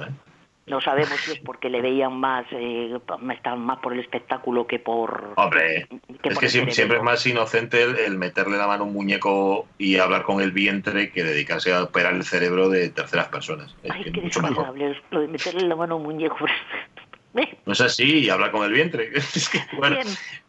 [0.64, 2.96] No sabemos si es porque le veían más, eh,
[3.32, 5.32] estaban más por el espectáculo que por.
[5.36, 5.88] Hombre,
[6.22, 10.22] es que siempre, es más inocente el, meterle la mano a un muñeco y hablar
[10.22, 13.74] con el vientre que dedicarse a operar el cerebro de terceras personas.
[13.82, 16.36] Es, Ay, que es desagradable lo de meterle la mano a un muñeco.
[17.66, 19.10] no es así, y hablar con el vientre.
[19.72, 20.06] Bien,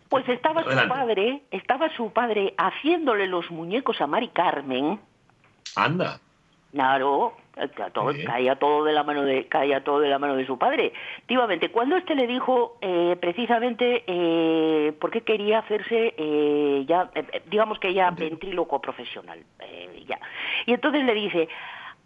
[0.09, 4.99] pues estaba su padre, estaba su padre haciéndole los muñecos a Mari Carmen.
[5.75, 6.19] Anda.
[6.73, 7.33] Claro,
[7.93, 10.91] todo, caía todo de la mano de caía todo de la mano de su padre.
[11.17, 17.43] Efectivamente, cuando este le dijo eh, precisamente eh, por qué quería hacerse eh, ya, eh,
[17.45, 19.39] digamos que ya ventríloco profesional,
[20.07, 20.19] ya.
[20.65, 21.47] Y entonces le dice,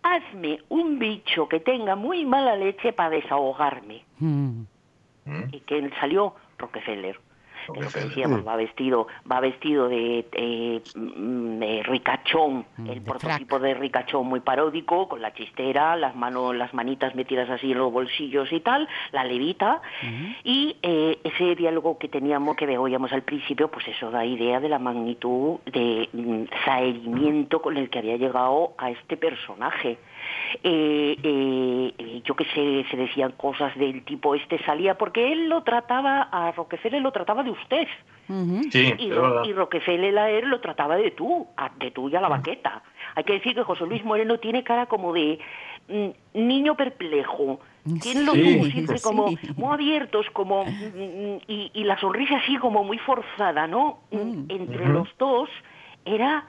[0.03, 4.03] hazme un bicho que tenga muy mala leche para desahogarme.
[4.19, 4.63] Mm.
[5.51, 7.19] Y que salió Rockefeller
[7.75, 14.27] lo que decíamos, va vestido, va vestido de, mm, ricachón, mm, el prototipo de ricachón
[14.27, 18.59] muy paródico, con la chistera, las manos, las manitas metidas así en los bolsillos y
[18.59, 19.81] tal, la levita,
[20.43, 24.69] y eh, ese diálogo que teníamos, que veíamos al principio, pues eso da idea de
[24.69, 29.97] la magnitud de mm, saerimiento con el que había llegado a este personaje.
[30.63, 35.63] Eh, eh, yo que sé, se decían cosas del tipo este salía, porque él lo
[35.63, 37.87] trataba, a Rockefeller lo trataba de usted.
[38.29, 41.47] y, Rockefeller a él lo trataba de tú,
[41.79, 42.83] de tú y a la baqueta.
[43.15, 45.39] Hay que decir que José Luis Moreno tiene cara como de
[45.87, 47.59] mm, niño perplejo.
[48.01, 53.67] Tiene los ojos como muy abiertos, como mm, y, la sonrisa así como muy forzada,
[53.67, 53.99] ¿no?
[54.11, 54.45] Mm.
[54.49, 55.49] Entre los dos
[56.05, 56.45] era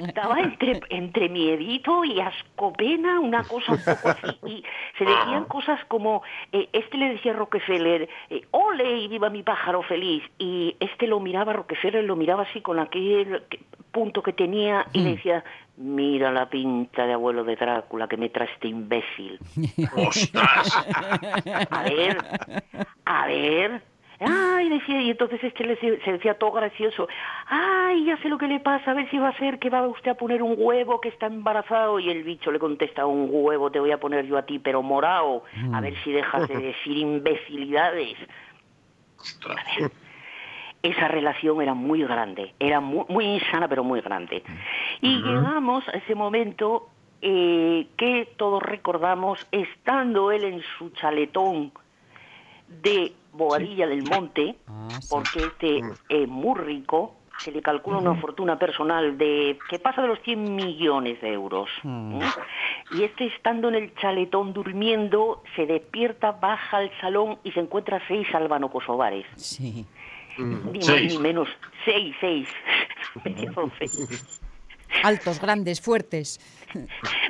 [0.00, 4.38] estaba, entre, entre miedito y ascopena, una cosa un poco así.
[4.46, 4.64] Y
[4.98, 9.42] se decían cosas como, eh, este le decía a Rockefeller, eh, ole y viva mi
[9.42, 10.22] pájaro feliz.
[10.38, 13.42] Y este lo miraba, Rockefeller lo miraba así con aquel
[13.90, 15.14] punto que tenía y le mm.
[15.14, 15.44] decía,
[15.76, 19.38] mira la pinta de abuelo de Drácula que me trae este imbécil.
[19.96, 20.86] ¡Ostras!
[21.70, 22.18] A ver,
[23.04, 23.82] a ver,
[24.68, 27.08] Ay, decía, y entonces este se decía todo gracioso.
[27.46, 29.86] Ay, ya sé lo que le pasa, a ver si va a ser que va
[29.86, 31.98] usted a poner un huevo que está embarazado.
[31.98, 34.82] Y el bicho le contesta, un huevo te voy a poner yo a ti, pero
[34.82, 35.44] morao.
[35.72, 38.16] A ver si dejas de decir imbecilidades.
[40.82, 44.42] esa relación era muy grande, era muy, muy insana, pero muy grande.
[45.00, 46.88] Y llegamos a ese momento
[47.22, 51.72] eh, que todos recordamos, estando él en su chaletón
[52.82, 58.58] de Boadilla del Monte, ah, porque este es muy rico, se le calcula una fortuna
[58.58, 61.70] personal de que pasa de los 100 millones de euros.
[61.82, 62.20] Mm.
[62.92, 68.02] Y este estando en el chaletón durmiendo, se despierta, baja al salón y se encuentra
[68.08, 69.26] seis albano-kosovares.
[69.36, 69.86] Sí.
[70.38, 71.48] Ni más ni menos,
[71.84, 72.48] seis, seis.
[75.02, 76.38] Altos, grandes, fuertes.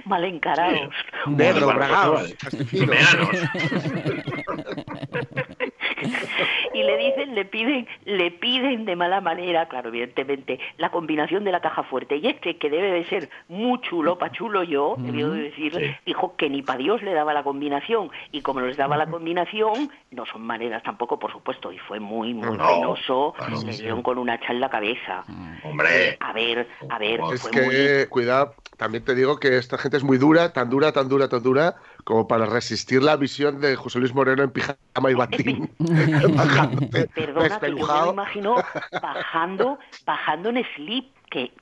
[0.04, 0.94] Mal encarados.
[1.26, 2.32] Negro, bragados,
[6.74, 11.52] y le dicen, le piden, le piden de mala manera, claro, evidentemente, la combinación de
[11.52, 12.16] la caja fuerte.
[12.16, 16.36] Y este, que debe de ser muy chulo, pa' chulo yo, debió de decir, dijo
[16.36, 18.10] que ni para Dios le daba la combinación.
[18.32, 22.34] Y como les daba la combinación, no son maneras tampoco, por supuesto, y fue muy,
[22.34, 23.34] muy penoso,
[23.64, 25.24] le dieron con una hacha en la cabeza.
[25.62, 26.16] Hombre.
[26.20, 27.20] A ver, a ver.
[27.32, 31.08] Es que, cuidado, también te digo que esta gente es muy dura, tan dura, tan
[31.08, 31.76] dura, tan dura,
[32.08, 35.68] como para resistir la visión de José Luis Moreno en pijama y batín.
[37.14, 38.56] Perdona, que yo me lo imagino
[39.02, 41.52] bajando, bajando en slip, que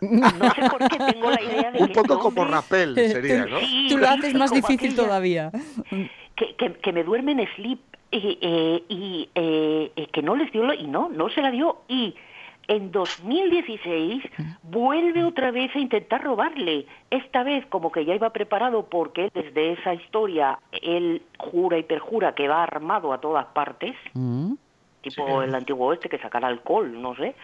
[0.00, 3.58] no sé por qué tengo la idea de Un poco como rapel sería, ¿no?
[3.88, 5.50] Tú lo haces más difícil todavía.
[6.36, 7.80] Que, que, que, me duerme en slip
[8.12, 12.14] eh, eh, y eh, que no les dio, y no, no se la dio, y
[12.68, 14.22] en 2016
[14.62, 16.86] vuelve otra vez a intentar robarle.
[17.10, 22.34] Esta vez como que ya iba preparado porque desde esa historia él jura y perjura
[22.34, 23.96] que va armado a todas partes.
[24.12, 24.52] Mm.
[25.00, 27.34] Tipo el antiguo oeste que sacara alcohol, no sé.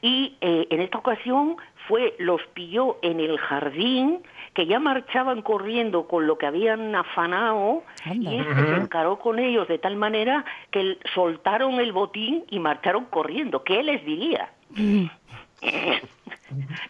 [0.00, 4.22] Y eh, en esta ocasión fue, los pilló en el jardín,
[4.54, 9.68] que ya marchaban corriendo con lo que habían afanado, y este se encaró con ellos
[9.68, 13.62] de tal manera que soltaron el botín y marcharon corriendo.
[13.62, 14.50] ¿Qué les diría?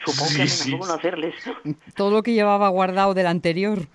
[0.04, 1.34] Supongo que sí, conocerles.
[1.94, 3.86] Todo lo que llevaba guardado del anterior.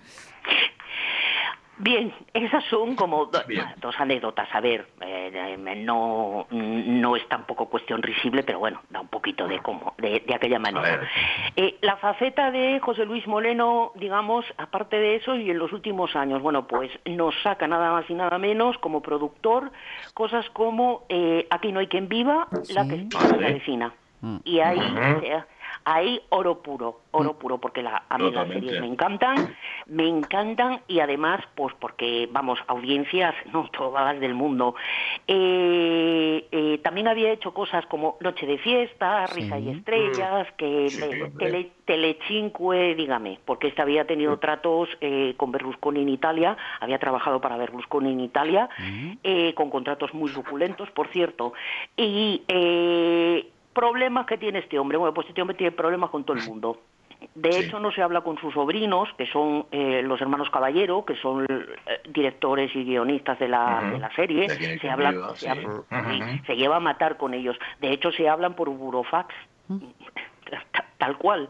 [1.80, 4.48] Bien, esas son como dos anécdotas.
[4.52, 9.60] A ver, eh, no, no es tampoco cuestión risible, pero bueno, da un poquito de
[9.60, 11.08] cómo, de, aquella manera.
[11.54, 16.16] Eh, la faceta de José Luis Moreno, digamos, aparte de eso, y en los últimos
[16.16, 19.70] años, bueno, pues nos saca nada más y nada menos como productor
[20.14, 23.94] cosas como eh, Aquí no hay quien viva, la que es la vecina.
[24.20, 24.36] Mm.
[24.44, 24.80] Y ahí,
[25.88, 27.38] ahí oro puro, oro mm.
[27.38, 32.28] puro, porque la, a mí las series me encantan, me encantan y además, pues porque,
[32.30, 34.74] vamos, audiencias, no todas del mundo.
[35.26, 40.88] Eh, eh, también había hecho cosas como Noche de Fiesta, Risa y Estrellas, que
[41.38, 47.40] tele, Telecinque, dígame, porque este había tenido tratos eh, con Berlusconi en Italia, había trabajado
[47.40, 48.68] para Berlusconi en Italia,
[49.54, 51.54] con contratos muy suculentos, por cierto,
[51.96, 52.42] y
[53.78, 54.98] problemas que tiene este hombre.
[54.98, 56.80] Bueno, pues este hombre tiene problemas con todo el mundo.
[57.34, 61.14] De hecho, no se habla con sus sobrinos, que son eh, los hermanos Caballero, que
[61.16, 64.48] son eh, directores y guionistas de la, serie.
[64.48, 67.56] se, habla, se, lleva a matar con ellos.
[67.80, 69.34] De hecho, se hablan por burofax,
[70.98, 71.48] tal cual.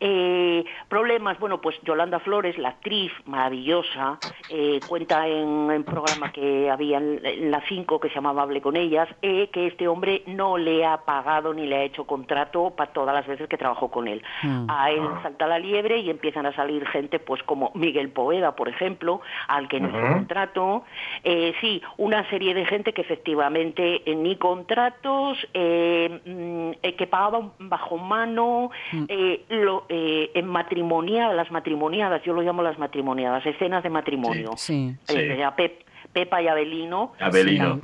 [0.00, 6.70] Eh, problemas, bueno, pues Yolanda Flores, la actriz maravillosa, eh, cuenta en un programa que
[6.70, 10.56] había en, la 5 que se llamaba Hable con ellas, eh, que este hombre no
[10.56, 14.06] le ha pagado ni le ha hecho contrato para todas las veces que trabajó con
[14.06, 14.22] él.
[14.42, 14.66] Mm.
[14.68, 18.68] A él salta la liebre y empiezan a salir gente, pues como Miguel Poeda, por
[18.68, 20.84] ejemplo, al que no hizo contrato.
[21.24, 28.70] Eh, sí, una serie de gente que efectivamente ni contratos, mm, que pagaban bajo mano,
[28.92, 29.04] mm.
[29.48, 34.52] lo, eh, en matrimoniadas, las matrimoniadas, yo lo llamo las matrimoniadas, escenas de matrimonio.
[34.56, 35.44] Sí, eh,
[36.12, 37.12] Pepa y Abelino.
[37.20, 37.80] Abelino.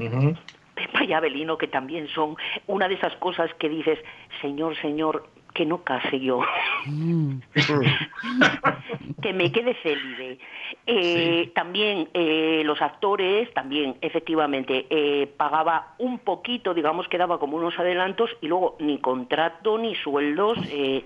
[0.74, 2.36] Pepa y Abelino, que también son
[2.66, 3.98] una de esas cosas que dices,
[4.40, 6.40] Señor, Señor, que no case yo,
[6.86, 7.38] mm.
[9.22, 10.38] que me quede célibe.
[10.86, 17.56] Eh, también eh, los actores, también efectivamente, eh, pagaba un poquito, digamos que daba como
[17.56, 20.58] unos adelantos y luego ni contrato, ni sueldos,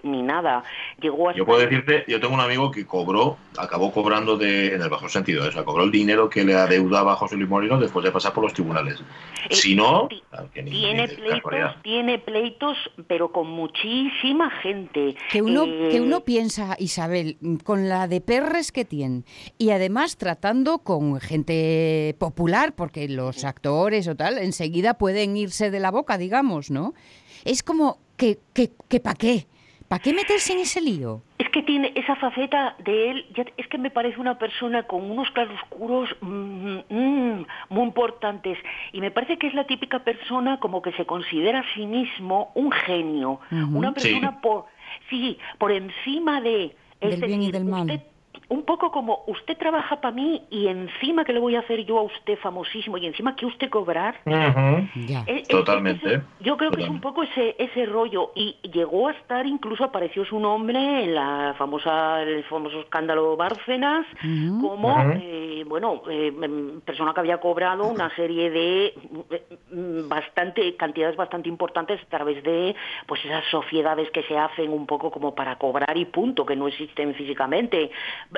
[0.02, 0.64] ni nada.
[1.00, 4.82] Llegó a yo puedo decirte, yo tengo un amigo que cobró, acabó cobrando de, en
[4.82, 7.78] el bajo sentido, o sea, cobró el dinero que le adeudaba a José Luis Moreno
[7.78, 9.02] después de pasar por los tribunales.
[9.50, 10.08] si no,
[10.54, 13.48] tiene pleitos, tiene pleitos, pero con
[14.38, 15.16] muchísima gente.
[15.30, 19.24] Que uno, que uno piensa, Isabel, con la de perres que tiene
[19.58, 25.80] y además tratando con gente popular, porque los actores o tal enseguida pueden irse de
[25.80, 26.94] la boca, digamos, ¿no?
[27.44, 29.46] Es como que, que, que ¿para qué?
[29.88, 31.22] ¿Para qué meterse en ese lío?
[31.48, 35.30] Es que tiene esa faceta de él, es que me parece una persona con unos
[35.30, 38.58] claroscuros mm, mm, muy importantes.
[38.92, 42.52] Y me parece que es la típica persona como que se considera a sí mismo
[42.54, 43.40] un genio,
[43.72, 44.66] una persona por
[45.08, 47.88] sí, por encima de del bien y del mal
[48.48, 51.98] un poco como usted trabaja para mí y encima que le voy a hacer yo
[51.98, 54.20] a usted famosísimo y encima que usted cobrar.
[55.48, 56.22] Totalmente.
[56.40, 58.32] yo creo que es un poco ese ese rollo.
[58.34, 64.06] Y llegó a estar incluso apareció su nombre en la famosa el famoso escándalo Bárcenas
[64.60, 68.94] como eh, bueno eh, em, persona que había cobrado una serie de
[69.70, 72.74] mm, bastante cantidades bastante importantes a través de
[73.06, 76.68] pues esas sociedades que se hacen un poco como para cobrar y punto que no
[76.68, 77.90] existen físicamente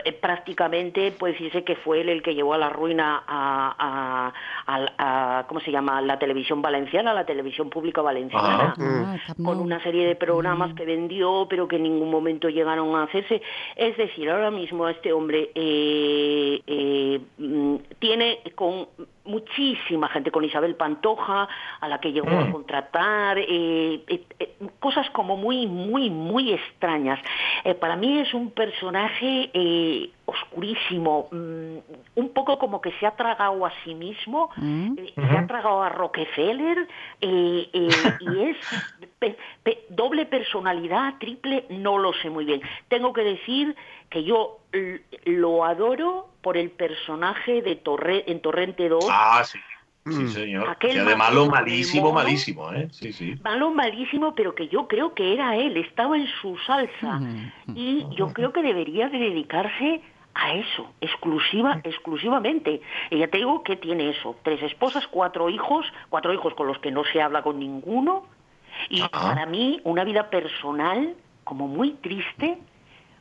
[0.05, 4.33] eh, prácticamente pues dice que fue él el que llevó a la ruina a,
[4.67, 6.01] a, ¿cómo se llama?
[6.01, 11.47] La televisión valenciana, la televisión pública valenciana, ah, con una serie de programas que vendió
[11.49, 13.43] pero que en ningún momento llegaron a hacerse.
[13.77, 18.87] Es decir, ahora mismo este hombre eh, eh, mm, tiene con
[19.25, 21.49] muchísima gente con Isabel Pantoja,
[21.81, 22.53] a la que llegó a mm.
[22.53, 27.21] contratar, eh, eh, eh, cosas como muy, muy, muy extrañas.
[27.81, 29.51] para mí es un personaje
[30.31, 31.77] oscurísimo, mm,
[32.15, 34.95] un poco como que se ha tragado a sí mismo, mm.
[35.15, 36.89] se ha tragado a Rockefeller,
[37.21, 37.69] y
[38.41, 38.57] es
[39.91, 42.63] doble personalidad, triple, no lo sé muy bien.
[42.89, 43.77] Tengo que decir
[44.09, 44.59] que yo
[45.25, 49.05] lo adoro por el personaje de Torre, en Torrente 2.
[49.11, 49.59] Ah, sí.
[50.07, 50.29] Sí, mm.
[50.29, 50.77] señor.
[50.79, 52.89] que de malo, malísimo, malísimo, ¿eh?
[52.91, 53.35] Sí, sí.
[53.45, 57.21] Malo, malísimo, pero que yo creo que era él, estaba en su salsa.
[57.75, 60.01] Y yo creo que debería de dedicarse
[60.35, 62.81] a eso, exclusiva, exclusivamente.
[63.11, 66.79] Y ya te digo que tiene eso, tres esposas, cuatro hijos, cuatro hijos con los
[66.79, 68.25] que no se habla con ninguno.
[68.89, 71.15] Y para mí, una vida personal
[71.45, 72.59] como muy triste,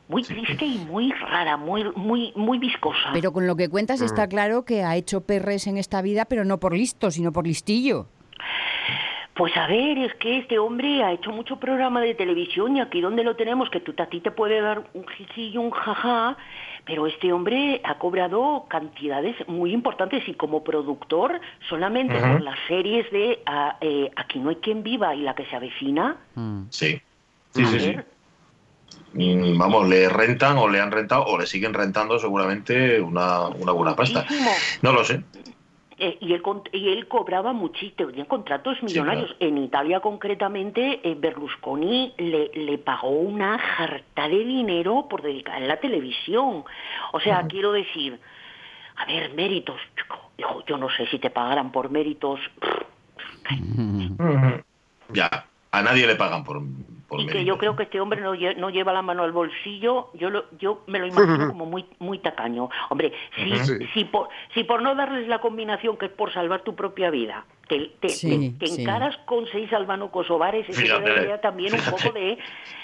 [0.08, 3.10] muy triste y muy rara, muy, muy, muy viscosa.
[3.12, 4.28] Pero con lo que cuentas está mm.
[4.28, 8.06] claro que ha hecho perres en esta vida, pero no por listo, sino por listillo.
[9.34, 13.00] Pues a ver, es que este hombre ha hecho mucho programa de televisión y aquí
[13.00, 16.36] donde lo tenemos, que tú, a ti te puede dar un jisillo, un jaja,
[16.84, 23.10] pero este hombre ha cobrado cantidades muy importantes y como productor, solamente por las series
[23.10, 26.16] de ah, eh, Aquí no hay quien viva y la que se avecina.
[26.34, 26.62] Mm.
[26.70, 27.00] Sí,
[27.54, 27.96] sí, sí.
[29.12, 33.72] Mm, vamos, le rentan o le han rentado o le siguen rentando seguramente una, una
[33.72, 34.26] buena pasta.
[34.82, 35.22] No lo sé.
[36.00, 36.42] Eh, y, él,
[36.72, 39.36] y él cobraba muchísimo, tenía contratos millonarios.
[39.38, 45.68] En Italia concretamente, eh, Berlusconi le, le pagó una jarta de dinero por dedicar en
[45.68, 46.64] la televisión.
[47.12, 48.18] O sea, quiero decir,
[48.96, 49.78] a ver, méritos,
[50.38, 52.40] hijo, yo no sé si te pagaran por méritos.
[55.12, 56.62] Ya, a nadie le pagan por,
[57.18, 60.30] y que yo creo que este hombre no, no lleva la mano al bolsillo, yo
[60.30, 62.68] lo, yo me lo imagino como muy muy tacaño.
[62.88, 66.74] Hombre, si, si, por, si por no darles la combinación que es por salvar tu
[66.74, 67.44] propia vida,
[68.00, 72.38] te, te, encaras con seis albano-kosovares, eso sería también un poco de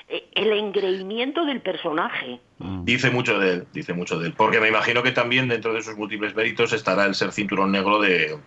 [0.09, 2.41] eh, el engreimiento del personaje.
[2.59, 2.85] Mm.
[2.85, 5.83] Dice mucho de él, dice mucho de él, porque me imagino que también dentro de
[5.83, 8.39] sus múltiples méritos estará el ser cinturón negro de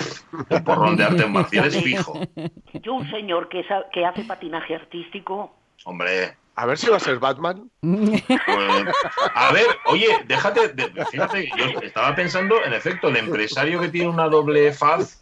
[0.49, 2.19] un porrón de artes marciales fijo.
[2.81, 6.35] Yo un señor que, que hace patinaje artístico Hombre.
[6.59, 7.71] A ver si va a ser Batman.
[7.79, 8.85] Pues,
[9.33, 10.73] a ver, oye, déjate,
[11.09, 15.21] fíjate, yo estaba pensando, en efecto, el empresario que tiene una doble faz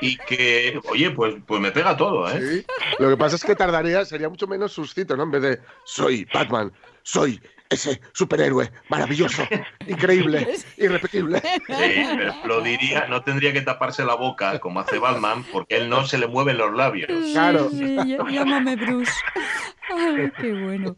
[0.00, 2.64] y que, oye, pues, pues me pega todo, ¿eh?
[3.00, 5.24] Lo que pasa es que tardaría, sería mucho menos suscito, ¿no?
[5.24, 6.72] En vez de soy Batman,
[7.02, 9.42] soy ese superhéroe maravilloso,
[9.86, 11.42] increíble, irrepetible.
[11.66, 15.88] Sí, pero lo diría, no tendría que taparse la boca como hace Batman, porque él
[15.88, 17.10] no se le mueven los labios.
[17.32, 17.70] Claro.
[17.70, 19.12] llámame Bruce.
[19.94, 20.96] Ay, qué bueno.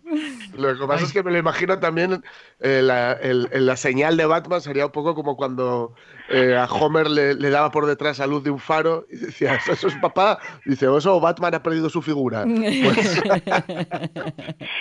[0.57, 2.23] Lo que pasa es que me lo imagino también,
[2.61, 5.95] eh, la, la, señal de Batman sería un poco como cuando
[6.29, 9.89] eh, a Homer le, daba por detrás a luz de un faro y decía, eso
[9.89, 10.39] es papá.
[10.65, 12.45] Dice, eso Batman ha perdido su figura.
[12.45, 13.23] Pues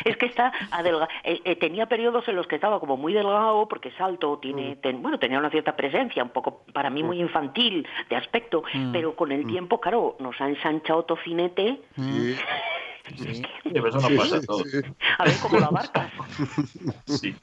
[0.05, 1.07] es que está adelgado.
[1.23, 5.01] Eh, tenía periodos en los que estaba como muy delgado porque es alto, tiene, mm.
[5.01, 8.91] bueno, tenía una cierta presencia, un poco para mí muy infantil de aspecto, mm.
[8.91, 9.47] pero con el mm.
[9.47, 11.81] tiempo, claro, nos ha ensanchado tocinete.
[11.95, 12.35] Sí.
[13.15, 13.41] Sí.
[13.63, 14.63] eso no pasa todo.
[15.17, 16.11] A ver cómo la abarcas.
[17.05, 17.35] Sí.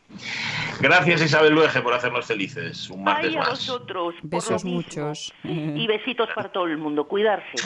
[0.81, 2.89] Gracias Isabel Luege por hacernos felices.
[2.91, 4.15] Un martes Ay, a vosotros.
[4.23, 5.33] Besos muchos.
[5.43, 7.07] Y besitos para todo el mundo.
[7.09, 7.57] Cuidarse.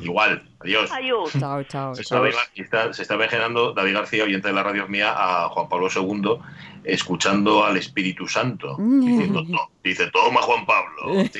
[0.00, 0.90] Igual, adiós.
[0.92, 1.32] Adiós.
[1.38, 1.94] Chao, chao.
[1.94, 6.38] Se está, David García, oyente de la radio mía, a Juan Pablo II,
[6.84, 8.76] escuchando al Espíritu Santo.
[8.78, 9.44] Diciendo,
[9.82, 11.20] dice, toma Juan Pablo.
[11.20, 11.30] es,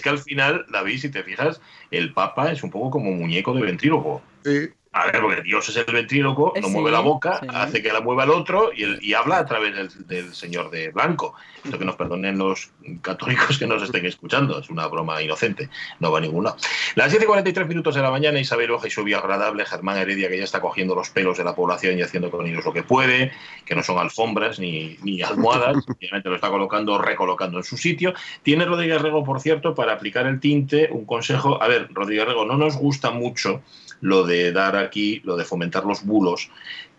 [0.00, 1.60] que, al final, David, si te fijas,
[1.90, 4.22] el Papa es un poco como muñeco de ventrílogo.
[4.44, 4.70] Sí.
[4.92, 8.24] A ver, porque Dios es el ventríloco, no mueve la boca, hace que la mueva
[8.24, 9.72] el otro y, y habla a través
[10.08, 11.34] del, señor de blanco.
[11.62, 15.68] Esto que nos perdonen los católicos que nos estén escuchando, es una broma inocente,
[16.00, 16.56] no va a ningún lado.
[16.96, 20.28] Las 7 y 43 minutos de la mañana, Isabel Oja y su agradable, Germán Heredia,
[20.28, 22.82] que ya está cogiendo los pelos de la población y haciendo con ellos lo que
[22.82, 23.30] puede,
[23.64, 28.12] que no son alfombras ni, ni almohadas, obviamente lo está colocando, recolocando en su sitio.
[28.42, 31.62] Tiene Rodríguez Rego, por cierto, para aplicar el tinte, un consejo.
[31.62, 33.62] A ver, Rodríguez Rego, no nos gusta mucho
[34.00, 36.50] lo de dar aquí, lo de fomentar los bulos,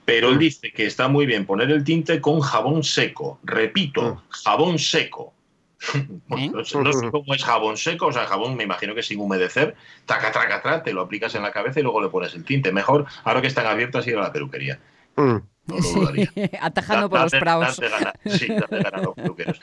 [0.05, 0.39] pero él mm.
[0.39, 3.39] dice que está muy bien poner el tinte con jabón seco.
[3.43, 4.21] Repito, mm.
[4.29, 5.33] jabón seco.
[5.95, 6.49] ¿Eh?
[6.53, 6.77] no, sé,
[7.11, 9.75] cómo es jabón seco, o sea, jabón me imagino que sin humedecer,
[10.05, 12.71] taca, traca, tra, te lo aplicas en la cabeza y luego le pones el tinte.
[12.71, 14.79] Mejor, ahora que están abiertas, ir a la peluquería.
[15.15, 15.37] Mm.
[16.61, 17.75] Atajando por los praos.
[18.25, 19.59] sí, date los peluqueros.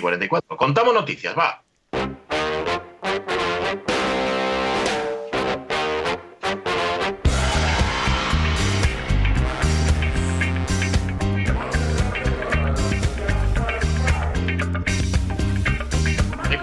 [0.00, 0.56] 44.
[0.56, 1.62] Contamos noticias, va.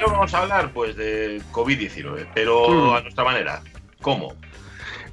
[0.07, 0.71] Vamos a hablar?
[0.73, 2.93] Pues de COVID-19, pero hmm.
[2.95, 3.61] a nuestra manera.
[4.01, 4.35] ¿Cómo?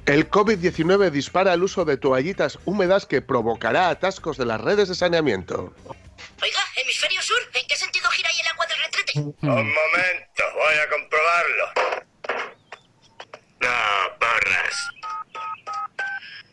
[0.05, 4.95] El COVID-19 dispara el uso de toallitas húmedas que provocará atascos de las redes de
[4.95, 5.73] saneamiento.
[6.41, 9.19] Oiga, hemisferio sur, ¿en qué sentido gira ahí el agua del retrete?
[9.19, 11.65] Un momento, voy a comprobarlo.
[13.59, 14.89] No, barras.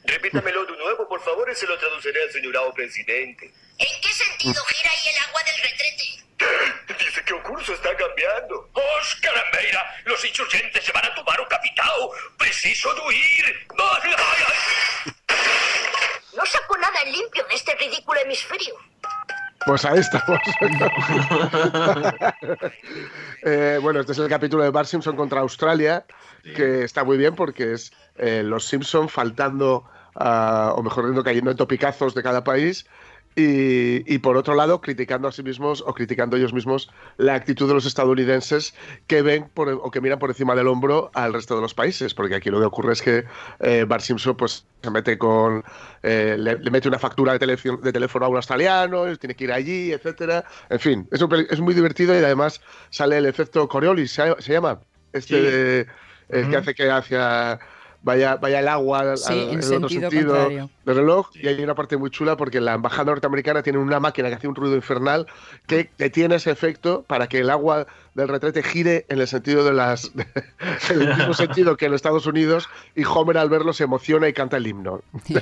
[0.05, 3.47] Repítamelo de nuevo, por favor, y se lo traduciré al señorado presidente.
[3.79, 6.98] ¿En qué sentido gira ahí el agua del retrete?
[7.19, 8.69] Dice que el curso está cambiando.
[8.73, 9.81] ¡Oscar carambeira!
[10.05, 12.11] Los insurgentes se van a tomar un capitao.
[12.37, 13.45] ¡Preciso de huir!
[13.77, 15.13] ¡Ay, ay,
[16.37, 18.75] No saco nada en limpio de este ridículo hemisferio.
[19.67, 20.41] Pues ahí estamos.
[23.45, 26.05] Eh, bueno, este es el capítulo de Bar Simpson contra Australia,
[26.57, 31.57] que está muy bien porque es eh, los Simpson faltando, o mejor dicho, cayendo en
[31.57, 32.85] topicazos de cada país
[33.37, 37.75] y, por otro lado, criticando a sí mismos o criticando ellos mismos la actitud de
[37.75, 38.75] los estadounidenses
[39.07, 42.35] que ven o que miran por encima del hombro al resto de los países, porque
[42.35, 43.25] aquí lo que ocurre es que
[43.61, 45.63] eh, Bart Simpson pues, se mete con.
[46.03, 49.93] Eh, le, mete una factura de, de, teléfono a un australiano, tiene que ir allí,
[49.93, 50.45] etcétera.
[50.69, 51.21] En fin, es,
[51.51, 52.61] es muy divertido y además
[52.91, 54.81] sale el efecto Coriolis, se, llama.
[55.13, 55.87] Este
[56.29, 57.59] el que hace que hacia
[58.03, 60.71] vaya, vaya el agua al, Sí, al- en otro sentido sentido contrario.
[60.85, 61.29] del reloj.
[61.35, 64.49] Y hay una parte muy chula porque la embajada norteamericana tiene una máquina que hace
[64.49, 65.27] un ruido infernal
[65.67, 69.65] que, que tiene ese efecto para que el agua del retrete gire en el sentido
[69.65, 70.11] de las
[70.91, 74.33] en el mismo sentido que en Estados Unidos y Homer al verlo se emociona y
[74.33, 75.03] canta el himno.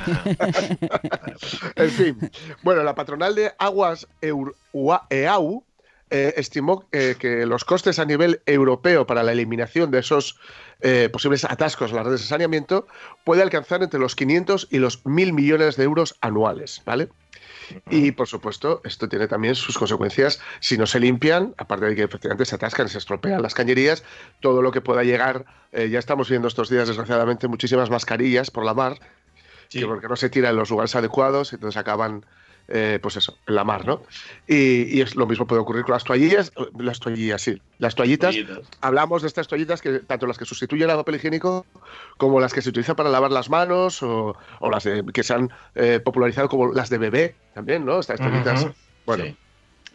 [1.76, 2.18] en fin,
[2.62, 5.62] bueno, la patronal de aguas Eur- Ua- EAU
[6.10, 10.38] eh, estimó eh, que los costes a nivel europeo para la eliminación de esos
[10.80, 12.86] eh, posibles atascos en las redes de saneamiento
[13.24, 17.08] puede alcanzar entre los 500 y los 1.000 millones de euros anuales, ¿vale?
[17.90, 22.02] Y por supuesto, esto tiene también sus consecuencias si no se limpian, aparte de que
[22.04, 24.04] efectivamente se atascan, se estropean las cañerías,
[24.40, 28.64] todo lo que pueda llegar, eh, ya estamos viendo estos días desgraciadamente muchísimas mascarillas por
[28.64, 29.00] la mar,
[29.68, 29.80] Sí.
[29.80, 32.24] que porque no se tiran en los lugares adecuados, entonces acaban,
[32.68, 34.02] eh, pues eso, en la mar, ¿no?
[34.46, 38.34] Y, y es lo mismo puede ocurrir con las toallillas, las toallillas, sí, las toallitas.
[38.34, 38.68] Toallitas.
[38.80, 41.66] Hablamos de estas toallitas que tanto las que sustituyen al papel higiénico
[42.16, 45.34] como las que se utilizan para lavar las manos o, o las de- que se
[45.34, 48.00] han eh, popularizado como las de bebé también, ¿no?
[48.00, 48.66] Estas toallitas.
[49.06, 49.36] Bueno, Sí.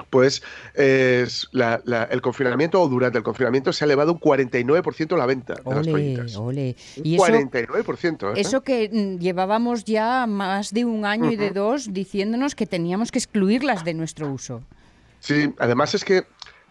[0.10, 0.42] Pues
[0.74, 5.26] es la- la- el confinamiento o durante el confinamiento se ha elevado un 49% la
[5.26, 6.36] venta de las Ole, toallitas.
[6.38, 6.76] ole.
[6.98, 8.30] Un eso, 49%.
[8.32, 8.42] ¿eh?
[8.42, 13.12] eso que mm, llevábamos ya más de un año y de dos diciéndonos que teníamos
[13.12, 14.62] que excluirlas de nuestro uso.
[15.20, 16.24] Sí, además es que,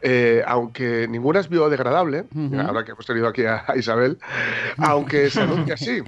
[0.02, 2.24] eh, aunque ninguna es biodegradable,
[2.66, 4.18] ahora que hemos tenido aquí a, a Isabel,
[4.78, 6.02] aunque se anuncia así,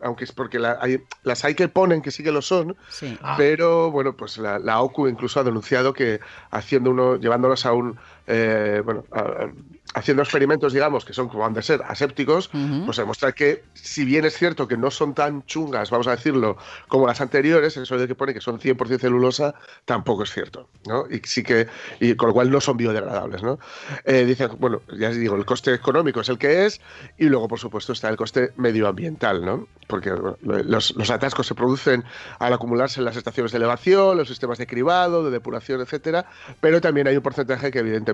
[0.00, 3.18] aunque es porque la- hay- las hay que ponen que sí que lo son, Sí.
[3.22, 3.34] Ah.
[3.36, 6.20] pero bueno, pues la, la OCU incluso ha denunciado que
[6.50, 9.48] haciendo uno, llevándolos a un, eh, bueno, a-
[9.96, 12.50] haciendo experimentos, digamos, que son como han de ser, asépticos,
[12.84, 16.56] pues demuestra que, si bien es cierto que no son tan chungas, vamos a decirlo,
[16.88, 19.54] como las anteriores, eso de que pone que son 100% celulosa,
[19.84, 21.04] tampoco es cierto, ¿no?
[21.08, 21.68] Y sí que,
[22.00, 23.60] y con lo cual no son biodegradables, ¿no?
[24.04, 26.80] Eh, dicen, bueno, ya os digo, el coste económico es el que es,
[27.16, 29.68] y luego, por supuesto, está el coste medioambiental, ¿no?
[29.86, 32.02] Porque bueno, los, los atascos se producen
[32.40, 36.26] al acumularse en las estaciones de elevación, los sistemas de cribado, de depuración, etcétera,
[36.60, 38.13] pero también hay un porcentaje que evidentemente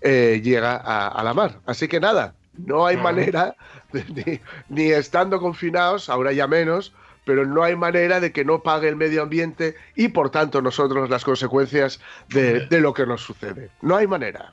[0.00, 1.60] eh, llega a, a la mar.
[1.66, 2.34] Así que nada,
[2.66, 3.54] no hay manera,
[3.92, 6.92] de- ni, ni estando confinados, ahora ya menos,
[7.24, 11.08] pero no hay manera de que no pague el medio ambiente y por tanto nosotros
[11.10, 13.70] las consecuencias de, de lo que nos sucede.
[13.82, 14.52] No hay manera.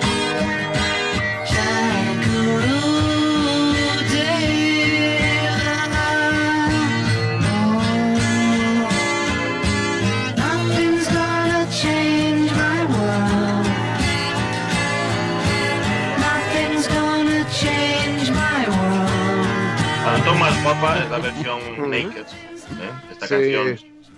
[20.63, 21.59] Guapa es la versión
[21.89, 22.21] naked.
[22.21, 22.91] ¿eh?
[23.11, 23.33] Esta Sí.
[23.33, 23.77] canción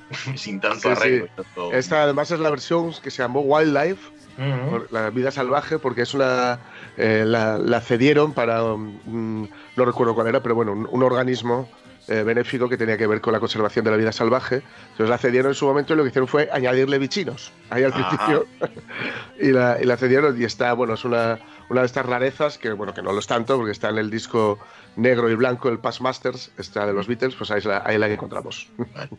[0.37, 0.89] sin tanto Sí, sí.
[0.91, 1.27] arreglo.
[1.35, 4.69] tanto- Esta además es la versión que se llamó Wildlife, Ujú.
[4.69, 6.59] por la vida salvaje, porque es una
[6.97, 11.69] eh, la, la cedieron para mm, no recuerdo cuál era, pero bueno, un, un organismo
[12.07, 14.61] eh, benéfico que tenía que ver con la conservación de la vida salvaje.
[14.91, 17.93] Entonces la cedieron en su momento y lo que hicieron fue añadirle bichinos ahí al
[17.93, 18.45] principio
[19.39, 21.39] y, la, y la cedieron y está, bueno, es una,
[21.69, 24.09] una de estas rarezas que, bueno, que no lo es tanto porque está en el
[24.09, 24.59] disco
[24.95, 28.07] negro y blanco, el Past Masters, está de los Beatles, pues ahí la, ahí la
[28.07, 28.67] encontramos.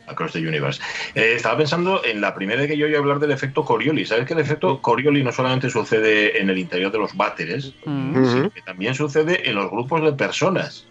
[0.06, 0.80] Across the Universe.
[1.14, 4.08] Eh, estaba pensando en la primera vez que yo oí hablar del efecto Coriolis.
[4.08, 8.24] ¿Sabes que el efecto Coriolis no solamente sucede en el interior de los váteres, Mm.
[8.26, 10.86] sino que también sucede en los grupos de personas?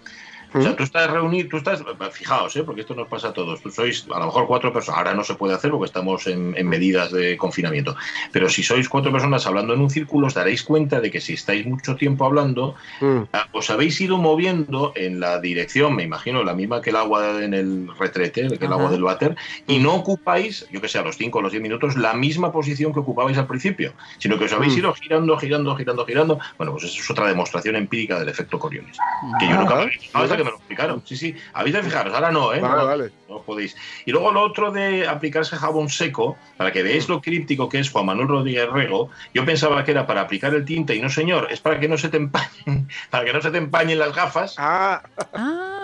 [0.53, 2.63] O sea, tú estás reunido, tú estás, fijaos, ¿eh?
[2.63, 3.61] porque esto nos pasa a todos.
[3.61, 6.53] Tú sois a lo mejor cuatro personas, ahora no se puede hacer porque estamos en,
[6.57, 7.95] en medidas de confinamiento.
[8.31, 11.33] Pero si sois cuatro personas hablando en un círculo, os daréis cuenta de que si
[11.33, 13.23] estáis mucho tiempo hablando, Mm.
[13.33, 17.41] Ah, os habéis ido moviendo en la dirección, me imagino, la misma que el agua
[17.43, 18.75] en el retrete, que el Ajá.
[18.81, 19.35] agua del váter,
[19.67, 22.51] y no ocupáis, yo que sé, a los 5 o los 10 minutos, la misma
[22.51, 24.79] posición que ocupabais al principio, sino que os habéis Mm.
[24.79, 26.39] ido girando, girando, girando, girando.
[26.57, 28.97] Bueno, pues eso es otra demostración empírica del efecto Coriolis.
[29.39, 29.75] Que yo nunca,
[30.13, 31.01] no, hasta que me lo explicaron.
[31.05, 31.35] Sí, sí.
[31.53, 32.59] Habéis de fijaros, ahora no, ¿eh?
[32.59, 33.11] Vale, no, vale.
[33.29, 33.75] no podéis.
[34.05, 37.89] Y luego lo otro de aplicarse jabón seco, para que veáis lo críptico que es
[37.89, 41.47] Juan Manuel Rodríguez Rego, yo pensaba que era para aplicar el tinte y no, señor,
[41.51, 44.55] es para que no se te empañen, para que no se te empañen las gafas
[44.57, 45.01] Ah,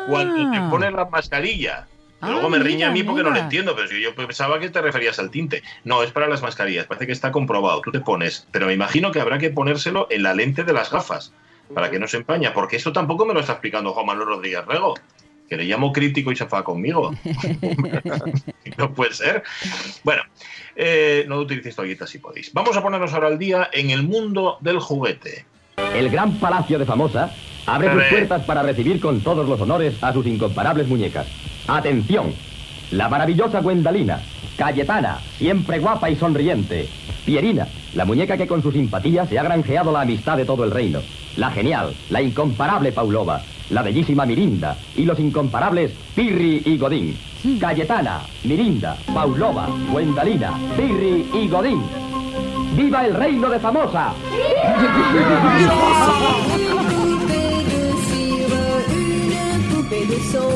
[0.08, 1.88] cuando te pones la mascarilla.
[2.22, 4.60] Ah, luego me riña a mí mira, porque no lo entiendo, pero si yo pensaba
[4.60, 5.64] que te referías al tinte.
[5.86, 7.80] No, es para las mascarillas, parece que está comprobado.
[7.82, 10.92] Tú te pones, pero me imagino que habrá que ponérselo en la lente de las
[10.92, 11.32] gafas
[11.74, 14.66] para que no se empaña, porque eso tampoco me lo está explicando Juan Manuel Rodríguez
[14.66, 14.96] Rego,
[15.48, 17.12] que le llamo crítico y se fa conmigo.
[18.78, 19.44] no puede ser.
[20.04, 20.22] Bueno,
[20.76, 22.54] eh, no utilicéis toallitas si podéis.
[22.54, 25.46] Vamos a ponernos ahora al día en el mundo del juguete.
[25.96, 27.34] El gran palacio de Famosa
[27.66, 31.28] abre sus puertas para recibir con todos los honores a sus incomparables muñecas.
[31.68, 32.34] ¡Atención!
[32.92, 34.22] La maravillosa Gwendalina,
[34.58, 36.90] Cayetana, siempre guapa y sonriente.
[37.26, 40.72] Pierina, la muñeca que con su simpatía se ha granjeado la amistad de todo el
[40.72, 41.02] reino.
[41.38, 47.18] La genial, la incomparable Paulova, la bellísima Mirinda y los incomparables Pirri y Godín.
[47.60, 51.82] Cayetana, Mirinda, Paulova, Gwendalina, Pirri y Godín.
[52.76, 54.14] ¡Viva el reino de Famosa!
[59.90, 60.50] poupée de son.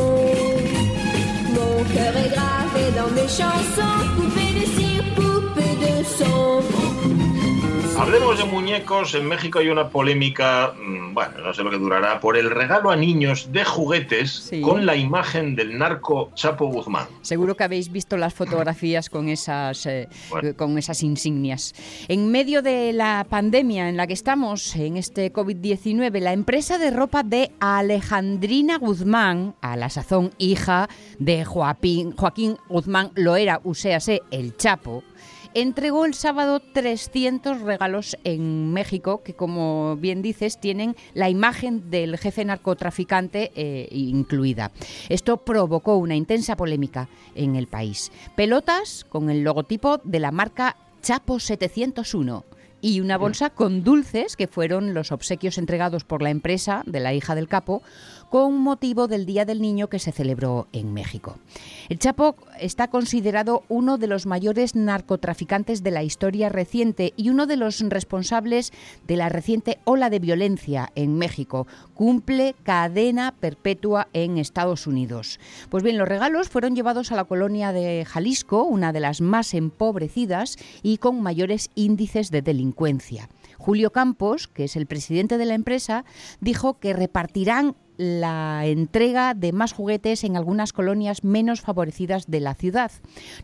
[1.53, 6.92] Mon cœur est gravé dans mes chansons, poupée de cire, poupée de son.
[7.97, 9.13] Hablemos de muñecos.
[9.15, 12.89] En México hay una polémica, mm, bueno, no sé lo que durará, por el regalo
[12.91, 14.61] a niños de juguetes Sí.
[14.61, 17.05] con la imagen del narco Chapo Guzmán.
[17.21, 20.55] Seguro que habéis visto las fotografías con esas, eh, Bueno.
[20.57, 21.73] con esas insignias.
[22.07, 26.91] En medio de la pandemia en la que estamos, en este COVID-19, la empresa de
[26.91, 30.89] ropa de Alejandrina Guzmán, a la sazón hija
[31.19, 35.03] de Joaquín, Joaquín Guzmán Loera, uséase el Chapo,
[35.53, 42.17] entregó el sábado 300 regalos en México que, como bien dices, tienen la imagen del
[42.17, 44.71] jefe narcotraficante eh, incluida.
[45.09, 48.11] Esto provocó una intensa polémica en el país.
[48.35, 52.45] Pelotas con el logotipo de la marca Chapo 701
[52.83, 57.13] y una bolsa con dulces que fueron los obsequios entregados por la empresa de la
[57.13, 57.81] hija del capo
[58.33, 61.37] con motivo del Día del Niño que se celebró en México.
[61.87, 67.45] El Chapo está considerado uno de los mayores narcotraficantes de la historia reciente y uno
[67.45, 68.73] de los responsables
[69.05, 71.67] de la reciente ola de violencia en México.
[71.93, 75.39] Cumple cadena perpetua en Estados Unidos.
[75.69, 79.53] Pues bien, los regalos fueron llevados a la colonia de Jalisco, una de las más
[79.53, 83.29] empobrecidas y con mayores índices de delincuencia.
[83.59, 86.03] Julio Campos, que es el presidente de la empresa,
[86.41, 92.55] dijo que repartirán la entrega de más juguetes en algunas colonias menos favorecidas de la
[92.55, 92.91] ciudad.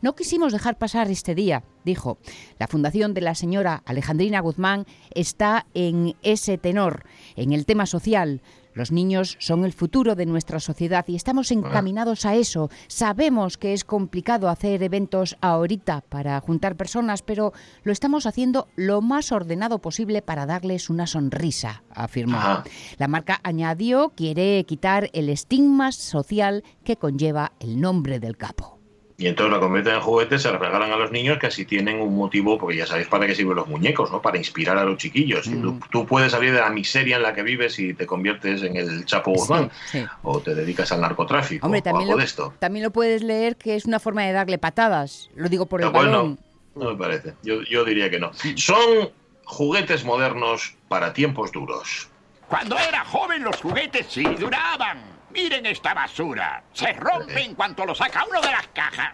[0.01, 2.17] No quisimos dejar pasar este día, dijo.
[2.57, 8.41] La fundación de la señora Alejandrina Guzmán está en ese tenor, en el tema social.
[8.79, 12.69] Los niños son el futuro de nuestra sociedad y estamos encaminados a eso.
[12.87, 17.51] Sabemos que es complicado hacer eventos ahorita para juntar personas, pero
[17.83, 22.37] lo estamos haciendo lo más ordenado posible para darles una sonrisa, afirmó.
[22.37, 22.63] Ajá.
[22.97, 28.78] La marca añadió quiere quitar el estigma social que conlleva el nombre del capo.
[29.19, 31.99] Y entonces la convierten en juguetes, se la regalan a los niños que así tienen
[31.99, 34.21] un motivo, porque ya sabéis para qué sirven los muñecos, ¿no?
[34.21, 35.45] Para inspirar a los chiquillos.
[35.47, 38.63] Y Tú, tú puedes salir de la miseria en la que vives y te conviertes
[38.63, 39.69] en el Chapo Guzmán.
[39.91, 40.05] sí.
[40.23, 42.53] O te dedicas al narcotráfico Hombre, o también algo lo, de esto.
[42.59, 45.29] también lo puedes leer que es una forma de darle patadas.
[45.35, 46.39] Lo digo por el No, pues balón.
[46.75, 47.33] no, no me parece.
[47.43, 48.31] Yo, yo diría que no.
[48.55, 49.09] Son
[49.43, 52.07] juguetes modernos para tiempos duros.
[52.47, 55.18] Cuando era joven los juguetes sí duraban.
[55.31, 56.63] Miren esta basura.
[56.73, 59.13] Se rompe en cuanto lo saca uno de las cajas.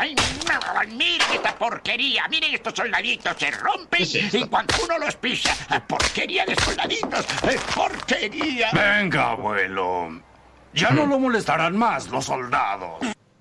[0.00, 0.14] Ay,
[0.88, 2.26] miren esta porquería.
[2.28, 3.36] Miren estos soldaditos.
[3.38, 5.54] Se rompen en cuanto uno los pisa.
[5.86, 7.26] Porquería de soldaditos.
[7.44, 8.70] Eh, Porquería.
[8.72, 10.22] Venga, abuelo.
[10.72, 12.98] Ya no lo molestarán más los soldados.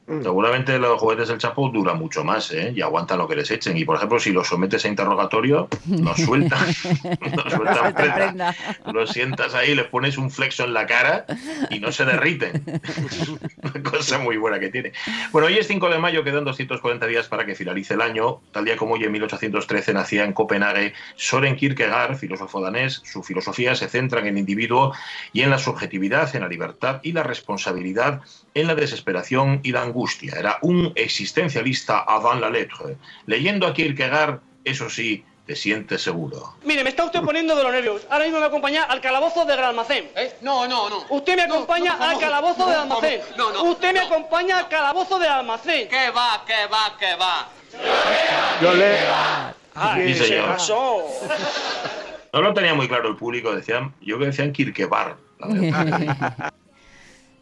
[0.07, 2.71] Seguramente los juguetes del Chapo duran mucho más, ¿eh?
[2.73, 3.75] Y aguantan lo que les echen.
[3.75, 6.65] Y por ejemplo, si los sometes a interrogatorio, los sueltan.
[7.35, 8.55] los sueltan prenda.
[8.93, 11.25] Los sientas ahí, les pones un flexo en la cara
[11.69, 12.63] y no se derriten.
[13.63, 14.93] Una cosa muy buena que tiene.
[15.33, 18.39] Bueno, hoy es 5 de mayo, quedan 240 días para que finalice el año.
[18.53, 23.01] Tal día como hoy, en 1813, nacía en Copenhague Soren Kierkegaard, filósofo danés.
[23.03, 24.93] Su filosofía se centra en el individuo
[25.33, 28.21] y en la subjetividad, en la libertad y la responsabilidad,
[28.53, 29.96] en la desesperación y la angustia.
[30.37, 32.97] Era un existencialista avant la lettre.
[33.25, 36.55] Leyendo a Kierkegaard, eso sí, te sientes seguro.
[36.63, 38.01] Mire, me está usted poniendo de los nervios.
[38.09, 40.09] Ahora mismo me acompaña al calabozo del almacén.
[40.41, 41.05] No, no, no.
[41.09, 43.21] Usted me acompaña no, al no, calabozo no, almacén.
[43.37, 45.87] no, no, usted me acompaña al calabozo del almacén.
[45.87, 47.49] ¿Qué va, qué va, qué va?
[48.61, 48.97] Yo le.
[49.73, 50.43] Ay, Sí, señor.
[50.43, 51.05] se pasó.
[52.33, 56.53] No lo tenía muy claro el público, decían, yo que decían Kierkegaard, la verdad.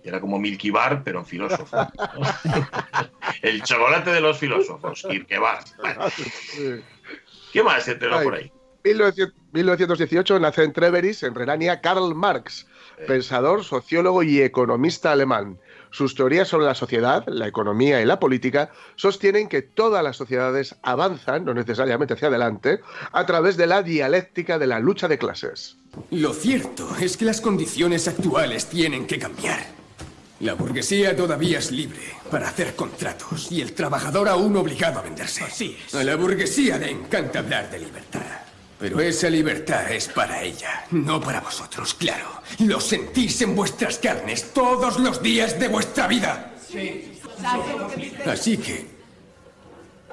[0.05, 1.75] Y Era como Milky Bar, pero en filósofo.
[3.41, 5.65] El chocolate de los filósofos, Kierkegaard.
[5.79, 6.05] Bueno,
[7.51, 8.51] ¿Qué más se enteró por ahí?
[8.83, 12.67] 1900 1918 nace en Treveris, en Renania, Karl Marx,
[13.07, 15.57] pensador, sociólogo y economista alemán.
[15.91, 20.75] Sus teorías sobre la sociedad, la economía y la política sostienen que todas las sociedades
[20.83, 22.81] avanzan, no necesariamente hacia adelante,
[23.13, 25.77] a través de la dialéctica de la lucha de clases.
[26.11, 29.84] Lo cierto es que las condiciones actuales tienen que cambiar.
[30.41, 35.43] La burguesía todavía es libre para hacer contratos y el trabajador aún obligado a venderse.
[35.45, 35.95] Así es.
[35.95, 38.21] A la burguesía le encanta hablar de libertad.
[38.77, 42.41] Pero esa libertad es para ella, no para vosotros, claro.
[42.59, 46.51] Lo sentís en vuestras carnes todos los días de vuestra vida.
[48.25, 48.95] Así que...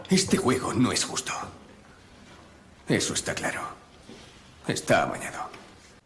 [0.09, 1.33] Este juego no es justo.
[2.87, 3.63] Eso está claro.
[4.69, 5.52] Está amañado.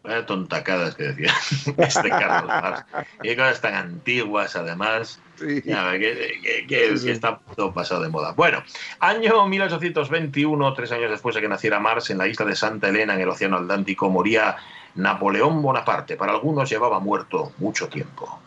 [0.07, 1.33] Vaya tontacadas que decía
[1.77, 2.85] este Carlos Marx.
[3.23, 5.19] Y cosas tan antiguas, además.
[5.65, 5.99] Ya, que,
[6.41, 8.31] que- que- que está todo pasado de moda.
[8.31, 8.63] Bueno,
[9.01, 13.13] año 1821, tres años después de que naciera Marx, en la isla de Santa Elena,
[13.15, 14.55] en el Océano Atlántico, moría
[14.95, 16.15] Napoleón Bonaparte.
[16.15, 18.39] Para algunos llevaba muerto mucho tiempo.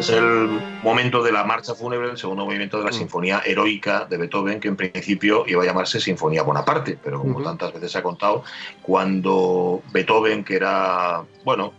[0.00, 4.16] Es el momento de la marcha fúnebre, el segundo movimiento de la Sinfonía Heroica de
[4.16, 8.02] Beethoven, que en principio iba a llamarse Sinfonía Bonaparte, pero como tantas veces se ha
[8.02, 8.42] contado,
[8.82, 11.72] cuando Beethoven, que era, bueno,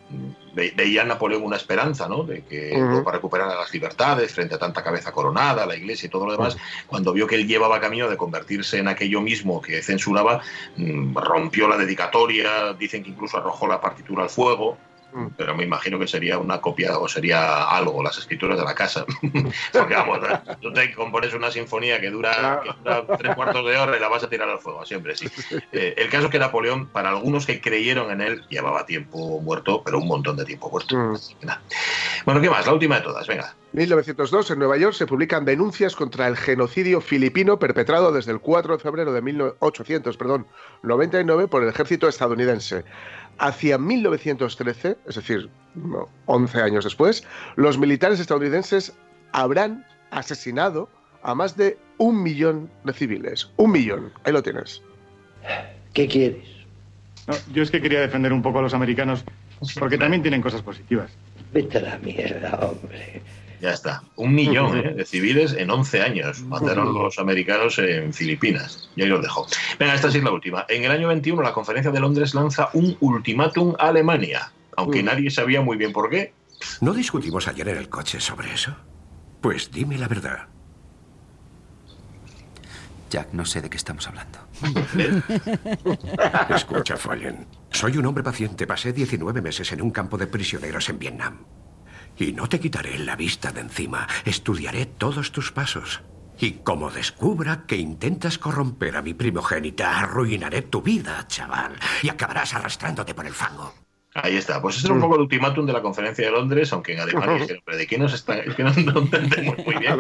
[0.53, 2.23] ve- veía en Napoleón una esperanza, ¿no?
[2.23, 2.79] De que Ujú.
[2.91, 6.57] Europa recuperara las libertades frente a tanta cabeza coronada, la iglesia y todo lo demás,
[6.87, 10.41] cuando vio que él llevaba camino de convertirse en aquello mismo que censuraba,
[10.77, 14.77] mm, rompió la dedicatoria, dicen que incluso arrojó la partitura al fuego,
[15.37, 19.05] pero me imagino que sería una copia o sería algo, las escrituras de la casa.
[19.73, 20.19] Porque vamos,
[20.61, 24.07] tú te compones una sinfonía que dura, que dura tres cuartos de hora y la
[24.07, 25.27] vas a tirar al fuego, siempre sí.
[25.71, 29.81] Eh, el caso es que Napoleón, para algunos que creyeron en él, llevaba tiempo muerto,
[29.83, 30.95] pero un montón de tiempo muerto.
[31.41, 31.61] Nada.
[32.25, 32.65] Bueno, ¿qué más?
[32.65, 33.55] La última de todas, venga.
[33.73, 38.75] 1902, en Nueva York, se publican denuncias contra el genocidio filipino perpetrado desde el 4
[38.75, 42.83] de febrero de 1899 por el ejército estadounidense.
[43.37, 47.23] Hacia 1913, es decir, no, 11 años después,
[47.55, 48.91] los militares estadounidenses
[49.31, 50.89] habrán asesinado
[51.23, 53.49] a más de un millón de civiles.
[53.55, 54.81] Un millón, ahí lo tienes.
[55.93, 56.45] ¿Qué quieres?
[57.27, 59.23] No, yo es que quería defender un poco a los americanos
[59.79, 61.09] porque también tienen cosas positivas.
[61.53, 63.21] Vete a la mierda, hombre.
[63.61, 64.03] Ya está.
[64.15, 64.93] Un millón ¿eh?
[64.95, 66.41] de civiles en 11 años.
[66.41, 68.89] Mataron los americanos en Filipinas.
[68.95, 69.45] Y ahí los dejo.
[69.79, 70.65] Venga, esta sí es la última.
[70.67, 74.51] En el año 21, la conferencia de Londres lanza un ultimátum a Alemania.
[74.75, 76.33] Aunque nadie sabía muy bien por qué.
[76.79, 78.75] ¿No discutimos ayer en el coche sobre eso?
[79.41, 80.47] Pues dime la verdad.
[83.09, 84.39] Jack, no sé de qué estamos hablando.
[86.55, 87.45] Escucha, Fallen.
[87.69, 88.65] Soy un hombre paciente.
[88.65, 91.37] Pasé 19 meses en un campo de prisioneros en Vietnam.
[92.17, 94.07] Y no te quitaré la vista de encima.
[94.25, 96.01] Estudiaré todos tus pasos.
[96.39, 101.75] Y como descubra que intentas corromper a mi primogénita, arruinaré tu vida, chaval.
[102.01, 103.73] Y acabarás arrastrándote por el fango.
[104.13, 104.61] Ahí está.
[104.61, 107.35] Pues este era un poco el ultimátum de la conferencia de Londres, aunque en Alemania
[107.35, 108.39] dijeron, ¿pero de qué nos están?
[108.39, 109.95] Es que no, no entendemos muy bien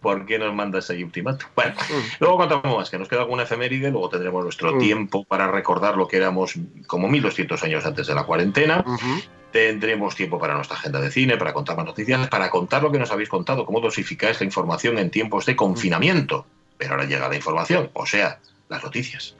[0.00, 1.48] por qué nos mandas ahí ultimátum.
[1.56, 1.74] Bueno,
[2.20, 4.78] luego contamos más, que nos queda alguna efeméride, luego tendremos nuestro Mm.
[4.78, 6.54] tiempo para recordar lo que éramos
[6.86, 8.84] como 1200 años antes de la cuarentena.
[9.50, 12.98] Tendremos tiempo para nuestra agenda de cine, para contar más noticias, para contar lo que
[12.98, 16.46] nos habéis contado, cómo dosificáis la información en tiempos de confinamiento.
[16.76, 18.38] Pero ahora llega la información, o sea,
[18.68, 19.34] las noticias.